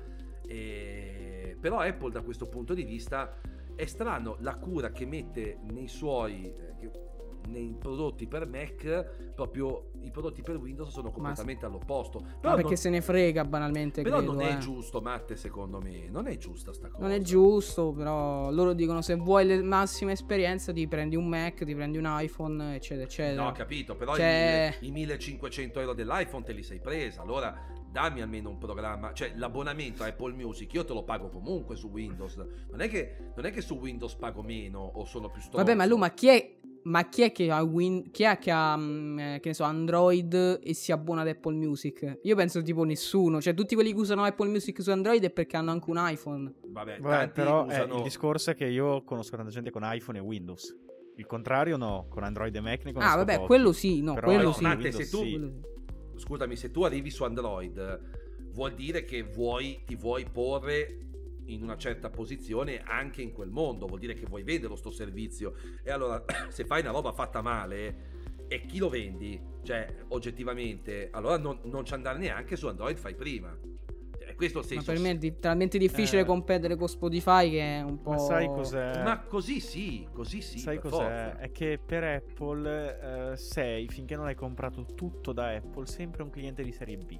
[0.46, 1.56] e...
[1.60, 3.40] però Apple da questo punto di vista
[3.76, 7.09] è strano la cura che mette nei suoi eh,
[7.50, 12.20] nei prodotti per Mac proprio i prodotti per Windows sono completamente all'opposto.
[12.20, 14.58] Ma però, perché non, se ne frega banalmente, però credo, non è eh.
[14.58, 16.08] giusto Matte secondo me.
[16.10, 20.12] Non è giusta sta cosa Non è giusto, però loro dicono se vuoi la massima
[20.12, 23.42] esperienza ti prendi un Mac, ti prendi un iPhone, eccetera, eccetera.
[23.44, 27.22] No, ho capito, però Cioè- i, mille- i 1500 euro dell'iPhone te li sei presa,
[27.22, 31.76] allora dammi almeno un programma, cioè l'abbonamento a Apple Music io te lo pago comunque
[31.76, 35.42] su Windows, non è che, non è che su Windows pago meno o sono più
[35.42, 35.66] stronzo.
[35.66, 38.52] Vabbè, ma Lu, ma chi è, ma chi è che ha, Win- chi è che
[38.52, 42.20] ha mm, eh, che ne so, Android e si abbona ad Apple Music?
[42.24, 43.42] Io penso tipo nessuno.
[43.42, 46.54] Cioè, tutti quelli che usano Apple Music su Android è perché hanno anche un iPhone.
[46.68, 47.98] Vabbè, Vabbè, tanti però eh, usano...
[47.98, 50.76] il discorso è che io conosco tanta gente con iPhone e Windows.
[51.18, 53.48] Il contrario no, con Android e Mac ne conosco Ah, vabbè, pochi.
[53.48, 54.64] quello sì, no, Però quello no, sì.
[54.64, 55.52] Windows se tu- sì.
[56.16, 58.00] Scusami, se tu arrivi su Android
[58.54, 61.09] vuol dire che vuoi, ti vuoi porre
[61.54, 65.54] in una certa posizione anche in quel mondo, vuol dire che vuoi vendere sto servizio
[65.84, 71.38] e allora se fai una roba fatta male e chi lo vendi, cioè oggettivamente, allora
[71.38, 73.56] non, non ci andare neanche su Android, fai prima.
[74.36, 74.92] Questo è il Ma senso.
[74.94, 76.26] per me è di- talmente difficile Eh.
[76.26, 78.12] competere con Spotify che è un po'.
[78.12, 79.04] Ma sai cos'è?
[79.04, 80.60] Ma così sì, così sì.
[80.60, 81.04] Sai per cos'è?
[81.04, 81.38] forza.
[81.40, 86.30] È che per Apple eh, sei, finché non hai comprato tutto da Apple, sempre un
[86.30, 87.20] cliente di serie B.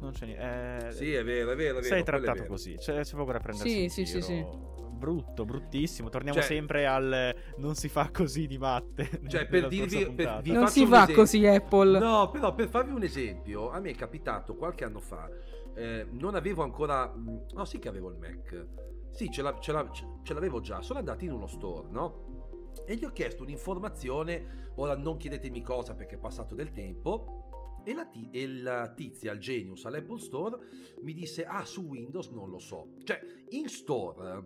[0.00, 0.92] Non c'è niente.
[0.92, 1.82] Sì, è vero, è vero, è vero.
[1.94, 2.46] sei trattato vero.
[2.48, 2.74] così.
[2.76, 4.76] C'è, c'è poco da prendersi Sì, in sì, sì, giro.
[4.98, 6.08] Brutto, bruttissimo.
[6.08, 9.08] Torniamo Cioè- sempre al non si fa così di matte.
[9.28, 11.98] Cioè, per dirvi- per- non si fa così Apple.
[11.98, 15.28] No, però per farvi un esempio, a me è capitato qualche anno fa,
[15.76, 18.66] eh, non avevo ancora, no sì che avevo il Mac,
[19.10, 22.72] sì ce, la- ce la- ce l'avevo già, sono andato in uno store, no?
[22.84, 27.47] E gli ho chiesto un'informazione, ora non chiedetemi cosa perché è passato del tempo,
[27.88, 30.58] e la, ti- e la tizia al Genius all'Apple Store
[31.02, 33.18] mi disse, ah su Windows non lo so, cioè
[33.50, 34.44] in store,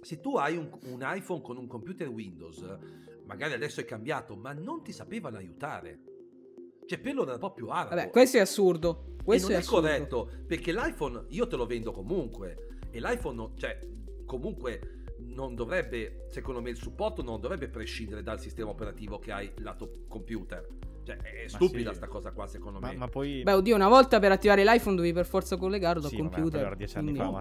[0.00, 2.64] se tu hai un, un iPhone con un computer Windows,
[3.26, 6.00] magari adesso è cambiato, ma non ti sapevano aiutare.
[6.86, 7.94] Cioè, per loro era proprio arabo.
[7.96, 9.16] Vabbè, questo è assurdo.
[9.22, 9.80] Questo e non è, è, assurdo.
[9.82, 12.78] corretto, perché l'iPhone io te lo vendo comunque.
[12.90, 13.78] E l'iPhone, non- cioè,
[14.24, 19.52] comunque non dovrebbe, secondo me, il supporto non dovrebbe prescindere dal sistema operativo che hai
[19.58, 20.66] lato computer.
[21.08, 21.96] Cioè, è Ma stupida sì.
[21.96, 22.96] sta cosa qua, secondo Ma, me.
[22.96, 23.42] ma poi...
[23.42, 26.60] Beh, oddio, una volta per attivare l'iPhone dovevi per forza collegarlo Sì, al vabbè, computer.
[26.60, 27.40] era dieci anni fa.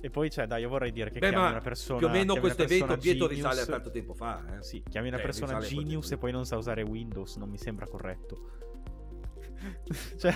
[0.00, 1.98] E poi, cioè, dai, io vorrei dire che Beh, chiami una persona...
[1.98, 4.42] più o meno questo evento Pietro risale a tanto tempo fa.
[4.58, 4.62] Eh.
[4.62, 7.86] Sì, chiami una Eh, persona genius e poi non sa usare Windows, non mi sembra
[7.86, 8.48] corretto.
[10.18, 10.34] cioè,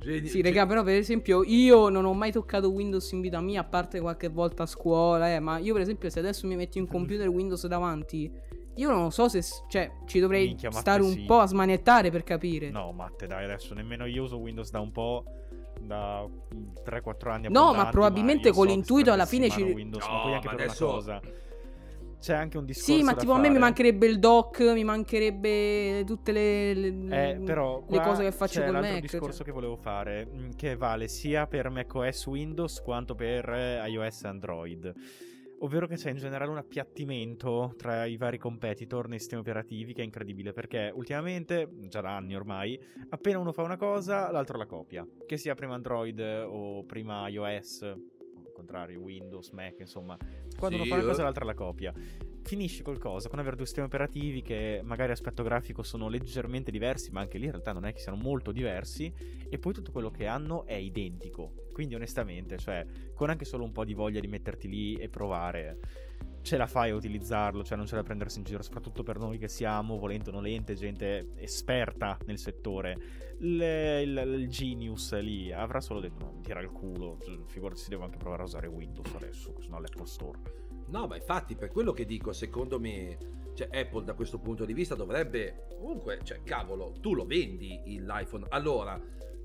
[0.00, 3.60] Geni- Sì, raga, però per esempio io non ho mai toccato Windows in vita mia,
[3.60, 6.80] a parte qualche volta a scuola, eh, ma io per esempio se adesso mi metti
[6.80, 8.30] un computer Windows davanti,
[8.76, 11.20] io non so se, cioè, ci dovrei Minchia, Matte, stare un sì.
[11.22, 12.70] po' a smanettare per capire.
[12.70, 15.24] no, Matte, dai, adesso nemmeno io uso Windows da un po',
[15.80, 16.24] da
[16.84, 20.12] 3-4 anni No, abbondanti, ma probabilmente io con so l'intuito alla fine ci- Windows, No,
[20.12, 21.20] ma poi anche ma per adesso- una cosa...
[22.22, 23.58] C'è anche un discorso Sì, ma da tipo a me mi fare.
[23.58, 28.64] mancherebbe il dock, mi mancherebbe tutte le, le- Eh, però le cose che faccio c'è
[28.66, 29.00] col l'altro Mac.
[29.00, 29.46] discorso cioè.
[29.46, 34.28] che volevo fare, mh, che vale sia per macOS Windows quanto per eh, iOS e
[34.28, 34.92] Android.
[35.62, 40.02] Ovvero che c'è in generale un appiattimento tra i vari competitor nei sistemi operativi che
[40.02, 42.78] è incredibile perché ultimamente, già da anni ormai,
[43.10, 45.06] appena uno fa una cosa, l'altro la copia.
[45.24, 47.94] Che sia prima Android o prima iOS,
[48.62, 50.16] contrario Windows, Mac, insomma.
[50.56, 51.06] Quando Sì, uno fa una eh.
[51.06, 51.92] cosa, l'altra la copia
[52.42, 53.28] finisci col cosa?
[53.28, 57.44] Con avere due sistemi operativi che magari aspetto grafico sono leggermente diversi, ma anche lì
[57.44, 59.12] in realtà non è che siano molto diversi,
[59.48, 61.68] e poi tutto quello che hanno è identico.
[61.72, 65.78] Quindi onestamente, cioè, con anche solo un po' di voglia di metterti lì e provare,
[66.42, 69.38] ce la fai a utilizzarlo, cioè non c'è da prendersi in giro, soprattutto per noi
[69.38, 72.96] che siamo, volente o nolente, gente esperta nel settore.
[73.40, 78.04] Il, il- il Genius lì avrà solo detto, no, tira il culo, figurati si devo
[78.04, 80.38] anche provare a usare Windows adesso, che sono all'Apple Store.
[80.88, 83.16] No, ma infatti, per quello che dico, secondo me,
[83.54, 85.66] cioè, Apple da questo punto di vista dovrebbe.
[85.78, 88.46] Comunque, cioè, cavolo, tu lo vendi l'iPhone.
[88.50, 89.00] Allora,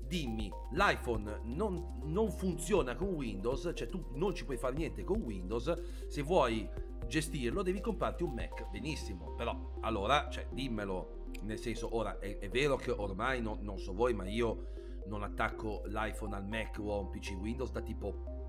[0.08, 5.20] dimmi, l'iPhone non, non funziona con Windows, cioè tu non ci puoi fare niente con
[5.20, 6.06] Windows.
[6.08, 6.68] Se vuoi
[7.06, 8.68] gestirlo, devi comprarti un Mac.
[8.70, 11.16] Benissimo, però allora, cioè, dimmelo.
[11.42, 14.72] Nel senso, ora è, è vero che ormai non, non so voi, ma io
[15.06, 18.46] non attacco l'iPhone al Mac o a un PC Windows da tipo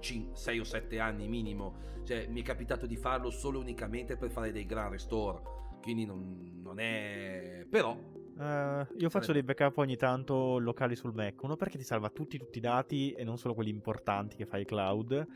[0.00, 1.74] 6 o 7 anni minimo.
[2.04, 5.40] Cioè, mi è capitato di farlo solo unicamente per fare dei gran restore.
[5.82, 7.66] Quindi non, non è.
[7.68, 8.20] Però.
[8.38, 11.42] Eh, io faccio dei backup ogni tanto locali sul Mac.
[11.42, 14.64] Uno perché ti salva tutti, tutti i dati e non solo quelli importanti che fai
[14.64, 15.26] cloud.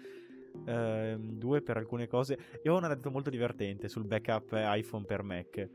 [0.64, 2.38] Ehm, due per alcune cose.
[2.62, 5.68] Io ho un aneddoto molto divertente sul backup iPhone per Mac.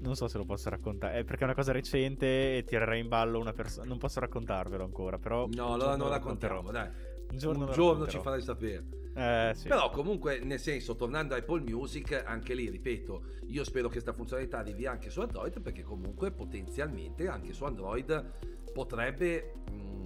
[0.00, 1.20] Non so se lo posso raccontare.
[1.20, 3.86] È perché è una cosa recente e tirerei in ballo una persona.
[3.86, 5.46] Non posso raccontarvelo ancora, però.
[5.50, 6.62] No, allora non lo racconterò.
[6.70, 7.12] dai.
[7.30, 9.02] Un giorno, Un giorno ci farai sapere.
[9.14, 9.68] Eh, sì.
[9.68, 14.12] Però comunque, nel senso, tornando a Apple Music, anche lì, ripeto, io spero che questa
[14.12, 18.32] funzionalità arrivi anche su Android perché comunque potenzialmente anche su Android
[18.72, 19.54] potrebbe...
[19.70, 20.02] mm,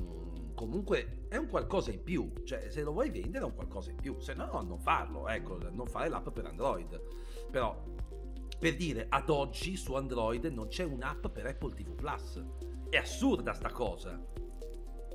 [0.55, 3.97] comunque è un qualcosa in più, cioè se lo vuoi vendere è un qualcosa in
[3.97, 7.01] più, se no non farlo, ecco, non fare l'app per Android.
[7.51, 7.83] Però,
[8.59, 12.45] per dire, ad oggi su Android non c'è un'app per Apple TV Plus.
[12.91, 14.21] È assurda sta cosa.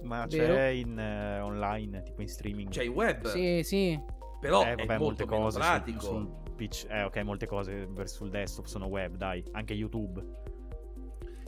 [0.03, 0.53] Ma Vero?
[0.53, 2.69] c'è in eh, online, tipo in streaming.
[2.69, 3.99] C'è in web, Sì, sì.
[4.39, 5.99] però eh, è vabbè, molto molte meno cose pratico.
[6.01, 6.85] sul, PC.
[6.89, 9.43] Eh, ok, molte cose sul desktop sono web, dai.
[9.53, 10.21] Anche YouTube.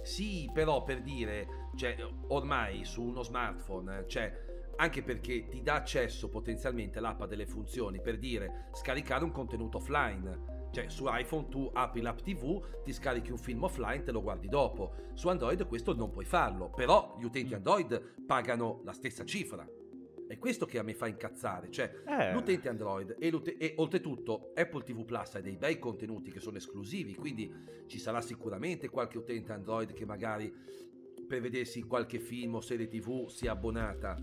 [0.03, 1.95] Sì, però per dire, cioè,
[2.27, 4.31] ormai su uno smartphone, cioè,
[4.77, 9.77] anche perché ti dà accesso potenzialmente l'app a delle funzioni, per dire, scaricare un contenuto
[9.77, 10.53] offline.
[10.71, 14.49] Cioè, su iPhone tu apri l'app TV, ti scarichi un film offline, te lo guardi
[14.49, 14.93] dopo.
[15.13, 17.57] Su Android questo non puoi farlo, però gli utenti Mm.
[17.57, 19.65] Android pagano la stessa cifra.
[20.27, 22.33] È questo che a me fa incazzare, cioè Eh.
[22.33, 26.57] l'utente Android e, l'ute- e oltretutto Apple TV Plus ha dei bei contenuti che sono
[26.57, 27.49] esclusivi, quindi
[27.85, 30.51] ci sarà sicuramente qualche utente Android che magari
[31.27, 34.17] per vedersi qualche film o serie TV sia abbonata.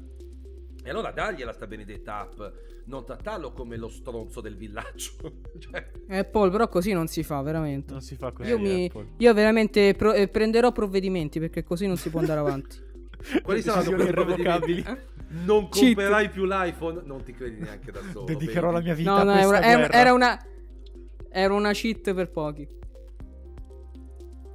[0.84, 2.40] E allora dagliela sta benedetta app,
[2.86, 5.12] non trattarlo come lo stronzo del villaggio.
[5.58, 7.92] cioè, Apple, però così non si fa, veramente.
[7.92, 8.48] Non si fa così.
[8.50, 9.06] Io, mi, Apple.
[9.18, 12.76] io veramente pro- eh, prenderò provvedimenti perché così non si può andare avanti.
[13.42, 14.84] Quali saranno quei irrevocabili.
[14.86, 15.10] Eh?
[15.44, 18.26] non comprerai più l'iPhone, non ti credi neanche da solo.
[18.26, 18.78] Dedicherò vedi?
[18.78, 19.98] la mia vita No, a no, questa era, era- guerra.
[19.98, 20.46] era una.
[21.34, 22.68] Era una cheat per pochi.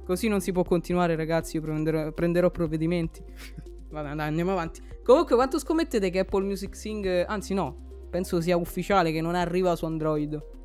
[0.04, 1.56] Così non si può continuare, ragazzi.
[1.56, 3.22] Io prenderò, prenderò provvedimenti.
[3.90, 4.80] Vabbè, dai, andiamo avanti.
[5.02, 7.24] Comunque, quanto scommettete che Apple Music Sing.
[7.26, 8.06] Anzi, no.
[8.10, 10.56] Penso sia ufficiale che non arriva su Android.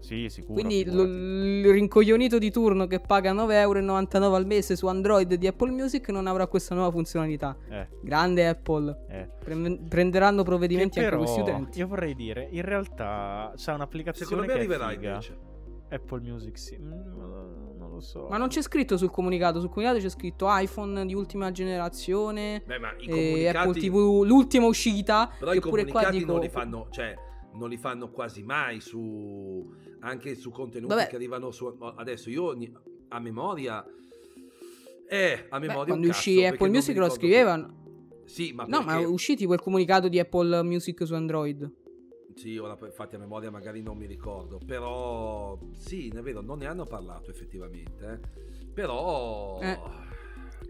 [0.00, 0.52] Sì, sicuro.
[0.52, 6.10] Quindi il rincoglionito di turno che paga 9,99€ al mese su Android di Apple Music
[6.10, 7.56] non avrà questa nuova funzionalità.
[7.70, 9.04] Eh, Grande Apple.
[9.08, 9.28] eh.
[9.42, 11.78] Pre- prenderanno provvedimenti Che anche però, questi utenti.
[11.78, 15.08] Io vorrei dire, in realtà c'è un'applicazione Secondo me che è arriverà figa.
[15.08, 15.38] invece.
[15.88, 16.76] Apple Music, sì.
[16.78, 17.63] Mm,
[17.94, 18.26] lo so.
[18.28, 19.60] Ma non c'è scritto sul comunicato.
[19.60, 22.62] Sul comunicato c'è scritto iPhone di ultima generazione.
[22.66, 25.30] Beh, ma i e comunicati, Apple TV, l'ultima uscita.
[25.38, 26.32] però che i pure qua comunicati dico.
[26.32, 27.14] non li fanno, cioè,
[27.54, 31.06] non li fanno quasi mai su anche su contenuti Vabbè.
[31.08, 32.54] che arrivano su adesso io
[33.08, 33.84] a memoria
[35.08, 37.28] Eh, a Beh, memoria quando un uscì Apple Music lo ricordo più.
[37.28, 37.82] scrivevano.
[38.24, 41.70] Sì, ma No, ma perché- è uscito quel comunicato di Apple Music su Android.
[42.34, 46.66] Sì, ora infatti a memoria magari non mi ricordo, però sì, è vero, non ne
[46.66, 48.68] hanno parlato effettivamente, eh.
[48.72, 49.78] però Eh.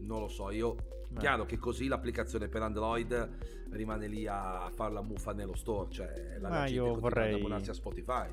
[0.01, 0.75] non lo so, io
[1.09, 1.21] Beh.
[1.21, 3.29] chiaro che così l'applicazione per Android
[3.71, 7.01] rimane lì a fare la muffa nello store, cioè la Ma gente io continua ad
[7.15, 8.29] vorrei- abbonarsi a Spotify.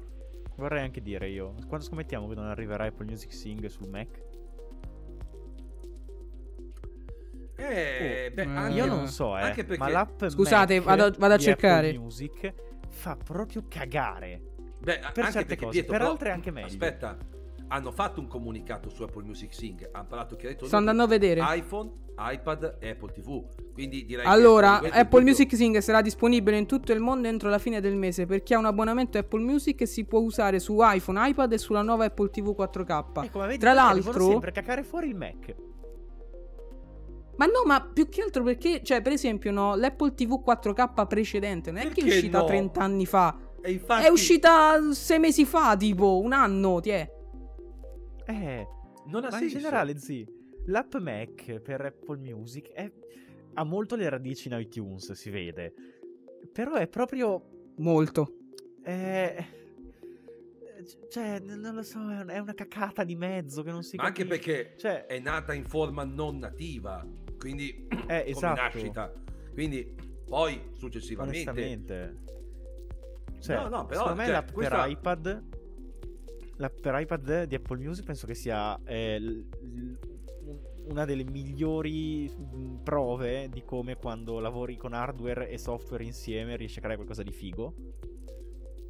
[0.57, 4.21] Vorrei anche dire io, quando scommettiamo che non arriverà Apple Music Sing sul Mac?
[7.55, 11.15] Eh, Oh, beh, eh, Io non so, eh, anche perché ma l'app Scusate, Mac vado-
[11.17, 11.87] vado a cercare.
[11.89, 12.53] Apple Music
[12.91, 14.41] fa proprio cagare.
[14.79, 16.67] Beh, Per anche certe perché cose, Pietro, per però- altre anche meglio.
[16.67, 17.17] Aspetta,
[17.67, 21.41] hanno fatto un comunicato su Apple Music Sync, hanno parlato chiaramente Sto andando a vedere.
[21.43, 23.45] iPhone, iPad e Apple TV.
[23.73, 25.31] Quindi direi Allora, che questo è Apple tutto.
[25.31, 28.53] Music Sing sarà disponibile in tutto il mondo entro la fine del mese per chi
[28.53, 32.05] ha un abbonamento Apple Music e si può usare su iPhone, iPad e sulla nuova
[32.05, 33.23] Apple TV 4K.
[33.23, 35.55] Ecco, ma vedi, Tra l'altro- sempre cacare fuori il Mac.
[37.41, 41.71] Ma no, ma più che altro perché, cioè, per esempio, no, l'Apple TV 4K precedente
[41.71, 42.45] non è che è Perché uscita no?
[42.45, 43.35] 30 anni fa.
[43.63, 47.11] E infatti, È uscita sei mesi fa, tipo, un anno, ti è.
[48.27, 48.67] Eh,
[49.07, 49.57] Non ha ma in senso.
[49.57, 50.23] generale, zi,
[50.67, 52.91] l'app Mac per Apple Music è-
[53.55, 55.73] ha molto le radici in iTunes, si vede.
[56.53, 57.41] Però è proprio...
[57.77, 58.35] Molto.
[58.83, 59.43] è-
[61.09, 64.03] cioè, non lo so, è un- è una cacata di mezzo che non si Ma
[64.05, 64.51] anche capisce.
[64.53, 67.05] perché Cioè, è nata in forma non nativa,
[67.41, 68.61] quindi Eh, esatto.
[68.61, 69.11] nascita.
[69.51, 69.95] Quindi
[70.27, 72.19] poi successivamente.
[73.39, 75.43] Cioè, No, no, però, secondo me cioè, l'app questa- per iPad...
[76.57, 79.97] L'app per iPad di Apple Music penso che sia eh, l- l-
[80.89, 86.77] una delle migliori mh, prove di come quando lavori con hardware e software insieme riesci
[86.77, 87.73] a creare qualcosa di figo.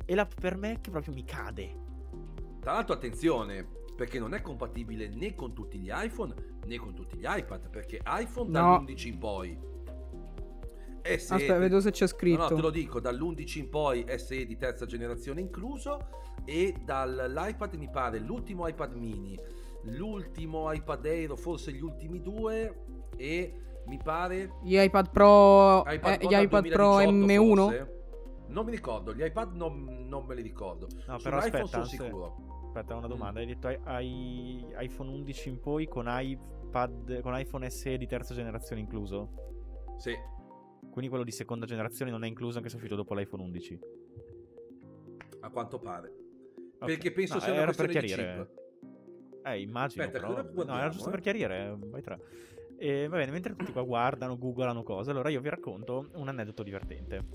[0.04, 1.80] E l'app per Mac proprio mi cade.
[2.60, 3.66] Tra l'altro attenzione,
[4.02, 6.34] perché non è compatibile né con tutti gli iPhone
[6.66, 8.84] né con tutti gli iPad, perché iPhone No.
[8.84, 9.56] dall'11 in poi
[11.04, 12.42] SE Aspetta, vedo se c'è No, scritto.
[12.42, 16.08] no, te lo dico, dall'11 in poi SE di terza generazione incluso
[16.46, 19.38] e dall'iPad mi pare l'ultimo iPad mini,
[19.84, 22.84] l'ultimo iPad Air, forse gli ultimi due
[23.18, 23.54] e
[23.86, 27.56] mi pare Gli iPad Pro, iPad eh, gli iPad Pro 2018 M1.
[27.56, 28.00] forse?
[28.48, 30.88] Non mi ricordo, gli iPad non, non me li ricordo.
[31.08, 32.60] No, Sull'iPhone però aspetta, sono sicuro.
[32.74, 32.98] Aspetta, Mm.
[33.00, 33.40] una domanda.
[33.42, 38.82] Hai detto hai, iPhone 11 in poi con iPad con iPhone SE di terza generazione
[38.82, 39.94] incluso?
[39.98, 40.16] Sì.
[40.90, 43.80] Quindi quello di seconda generazione non è incluso anche se è uscito dopo l'iPhone 11.
[45.42, 46.14] A quanto pare.
[46.80, 46.86] Ok.
[46.86, 48.54] Perché penso No, sia una era per questione di chiarire.
[49.44, 50.04] Eh, immagino.
[50.04, 50.34] Aspetta, però...
[50.34, 51.12] guardiamo, No, era giusto eh?
[51.12, 51.76] per chiarire.
[51.78, 52.18] Vai tra.
[52.78, 56.64] E va bene, mentre tutti qua guardano, googlano cose, allora io vi racconto un aneddoto
[56.64, 57.26] divertente.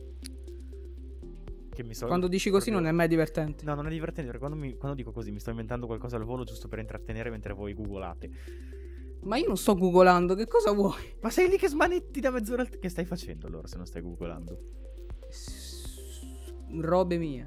[1.76, 3.64] Che mi sto Quando dici così proprio- non è mai divertente.
[3.66, 6.24] No, non è divertente perché quando, mi- quando dico così mi sto inventando qualcosa al
[6.24, 8.30] volo giusto per intrattenere mentre voi googolate.
[9.24, 11.16] Ma io non sto googolando, che cosa vuoi?
[11.20, 12.62] Ma sei lì che smanetti da mezz'ora.
[12.62, 14.58] al- Che stai facendo allora se non stai googolando?
[16.80, 17.44] Robe mie.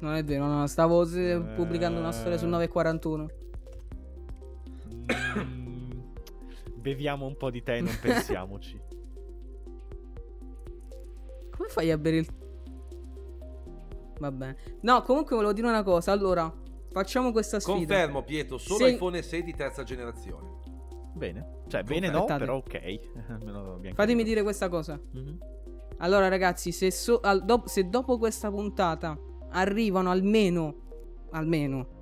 [0.00, 1.40] Non è vero, no, stavo Eh.
[1.56, 3.28] pubblicando una storia su 941.
[5.38, 5.90] Mm,
[6.76, 8.78] beviamo un po' di tè e non pensiamoci.
[11.60, 12.26] Come fai a bere il...
[14.18, 14.56] Va bene.
[14.80, 16.10] No, comunque volevo dire una cosa.
[16.10, 16.50] Allora,
[16.90, 17.76] facciamo questa sfida.
[17.76, 20.48] Confermo, Pietro, solo Se- iPhone SE di terza generazione.
[21.12, 21.58] Bene.
[21.68, 22.70] Cioè, bene no, però ok.
[23.92, 24.22] Fatemi capito.
[24.22, 24.98] dire questa cosa.
[25.12, 25.38] Mhm.
[25.98, 29.18] Allora, ragazzi, se, so- al- dop- se dopo questa puntata
[29.50, 30.74] arrivano almeno,
[31.32, 31.99] almeno,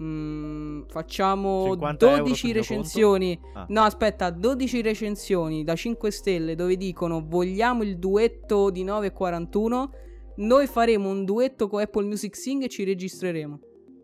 [0.00, 3.40] mm, facciamo 50 euro 12 sul mio recensioni.
[3.54, 3.66] Ah.
[3.68, 9.90] No, aspetta, 12 recensioni da 5 stelle dove dicono vogliamo il duetto di 941.
[10.36, 13.60] Noi faremo un duetto con Apple Music Sing e ci registreremo.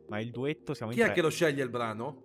[0.09, 1.14] Ma il duetto siamo Chi in è tre.
[1.16, 2.24] che lo sceglie il brano?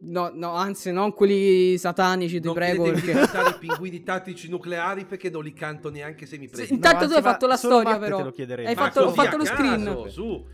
[0.00, 2.84] No, no, anzi, non quelli satanici, ti non prego.
[2.84, 3.32] chiedetemi Perché...
[3.32, 6.74] cantare i pinguini tattici nucleari perché non li canto neanche se mi Sì, prendo.
[6.74, 8.18] intanto anzi, tu hai fatto la storia, però.
[8.18, 8.68] te lo chiederebbe.
[8.68, 9.84] Hai Ma fatto, fatto lo screen.
[9.84, 10.46] caso, su.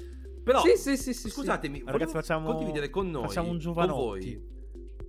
[0.45, 4.35] Però, Sì, sì, sì, sì, scusatemi, Ragazzi, volevo facciamo- condividere con noi, facciamo un Giovanotti.
[4.35, 4.53] voi,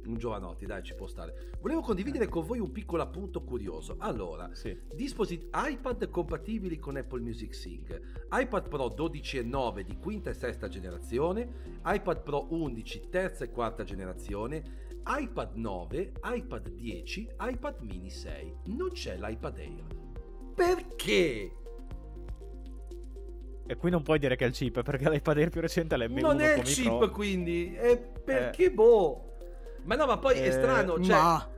[0.05, 1.51] un Giovanotti, dai, ci può stare.
[1.59, 3.95] Volevo condividere con voi un piccolo appunto curioso.
[3.99, 4.77] Allora, Sì.
[4.93, 7.99] dispositivi iPad compatibili con Apple Music Sync,
[8.31, 13.49] iPad Pro 12 e 9 di quinta e sesta generazione, iPad Pro 11 terza e
[13.51, 18.55] quarta generazione, iPad 9, iPad 10, iPad mini 6.
[18.67, 19.83] Non c'è l'iPad Air.
[20.55, 21.51] Perché?
[23.67, 25.97] E qui non puoi dire che è il chip, perché l'iPad Air più recente è
[25.97, 27.09] l'M1 non è il chip Pro.
[27.09, 29.37] quindi, è perché boh.
[29.83, 31.49] Ma no, ma poi è Eh, strano, cioè Ma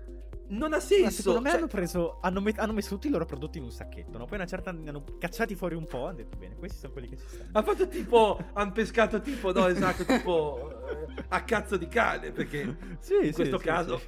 [0.49, 1.09] non ha Ma senso.
[1.21, 2.17] secondo me cioè- hanno preso.
[2.21, 4.17] Hanno, met- hanno messo tutti i loro prodotti in un sacchetto.
[4.17, 4.25] No?
[4.25, 6.05] Poi una certa ne hanno cacciati fuori un po'.
[6.05, 7.49] Hanno detto bene, questi sono quelli che ci stanno.
[7.51, 10.87] Ha fatto tipo, hanno pescato tipo, no esatto, tipo
[11.17, 14.01] eh, a cazzo di cane, perché Sì, in questo caso...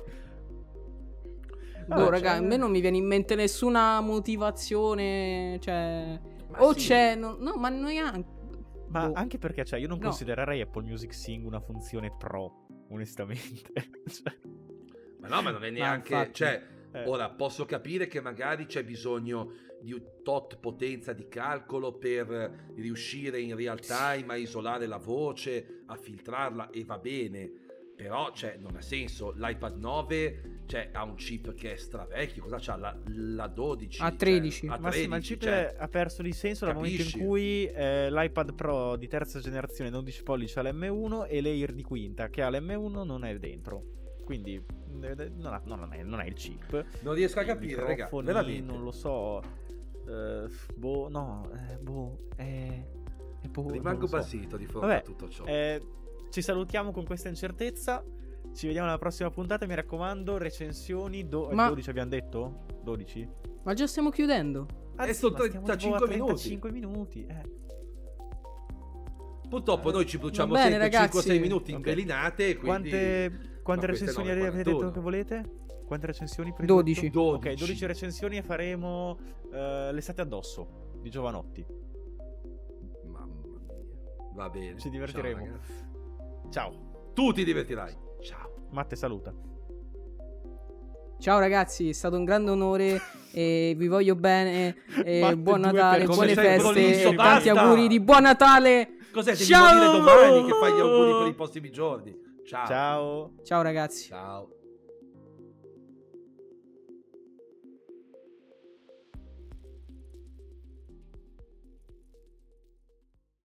[1.85, 5.57] Boh, Vabbè, raga, cioè- a me non mi viene in mente nessuna motivazione.
[5.59, 6.19] Cioè.
[6.49, 6.87] Ma o sì.
[6.87, 7.15] c'è.
[7.15, 8.37] no, no, ma neanche.
[8.89, 9.13] Ma Boh.
[9.13, 10.05] anche perché, cioè, io non No.
[10.05, 13.71] considererei Apple Music Sing una funzione pro, onestamente.
[14.09, 14.35] Cioè,
[15.19, 16.13] Ma no, ma non è neanche...
[16.13, 16.33] infatti.
[16.33, 21.93] cioè, eh, ora posso capire che magari c'è bisogno di un tot potenza di calcolo
[21.97, 27.51] per riuscire in real time a isolare la voce, a filtrarla e va bene.
[27.99, 29.33] Però, cioè, non ha senso.
[29.35, 32.41] L'iPad 9 cioè, ha un chip che è stravecchio.
[32.43, 32.77] Cosa c'ha?
[32.77, 34.01] La, la 12?
[34.01, 34.67] A cioè, 13.
[34.67, 37.19] a ma sì, ma il 13, chip cioè, ha perso di senso dal momento capisci?
[37.19, 41.83] in cui eh, l'iPad Pro di terza generazione 12 pollici ha l'M1 e l'Air di
[41.83, 43.83] quinta che ha l'M1 non è dentro.
[44.23, 46.85] Quindi eh, non, ha- non è, non è il chip.
[47.01, 48.07] non riesco a capire, raga.
[48.09, 48.61] Veramente.
[48.61, 49.41] Non lo so.
[50.07, 52.85] Eh, boh, no, eh, boh, eh,
[53.41, 54.15] eh, boh, Rimango so.
[54.15, 55.43] basito di fronte Vabbè, a tutto ciò.
[55.43, 55.81] Eh,
[56.29, 58.03] ci salutiamo con questa incertezza.
[58.53, 59.65] Ci vediamo alla prossima puntata.
[59.65, 61.27] Mi raccomando, recensioni.
[61.27, 62.65] Do- Ma- 12 abbiamo detto?
[62.83, 63.27] 12?
[63.63, 64.65] Ma già stiamo chiudendo.
[64.95, 66.41] Ah, Eh, sì, sono ma stiamo 35 tipo a minuti.
[66.57, 67.25] 35 minuti.
[67.25, 67.57] Eh.
[69.49, 71.17] Purtroppo noi ci bruciamo sempre ragazzi.
[71.17, 71.83] 5-6 minuti in Ok.
[71.83, 72.55] pelinate.
[72.57, 72.89] Quindi...
[72.89, 74.91] Quante, quante recensioni avete detto 41.
[74.91, 75.51] che volete?
[75.85, 76.51] Quante recensioni?
[76.51, 77.05] per il 12.
[77.09, 77.21] tutto?
[77.21, 77.57] Ok, 12.
[77.59, 79.17] 12 recensioni e faremo
[79.51, 81.65] eh, l'estate addosso di Giovanotti.
[83.05, 83.59] Mamma mia.
[84.35, 84.77] Va bene.
[84.77, 85.45] Ci divertiremo.
[85.45, 85.88] Ciao.
[86.49, 87.11] Ciao.
[87.13, 87.95] tu ti divertirai.
[88.21, 88.67] Ciao.
[88.71, 89.33] Matte saluta.
[91.19, 93.01] Ciao ragazzi, è stato un grande onore
[93.33, 94.75] e vi voglio bene.
[95.03, 98.97] E buon Natale, buone feste e tanti auguri di buon Natale.
[99.11, 99.31] Cos'è?
[99.33, 99.73] Devi Ciao!
[99.73, 102.15] morire domani che fai gli auguri per i prossimi giorni.
[102.45, 102.67] Ciao.
[102.67, 103.31] Ciao.
[103.43, 104.07] Ciao ragazzi.
[104.07, 104.58] Ciao.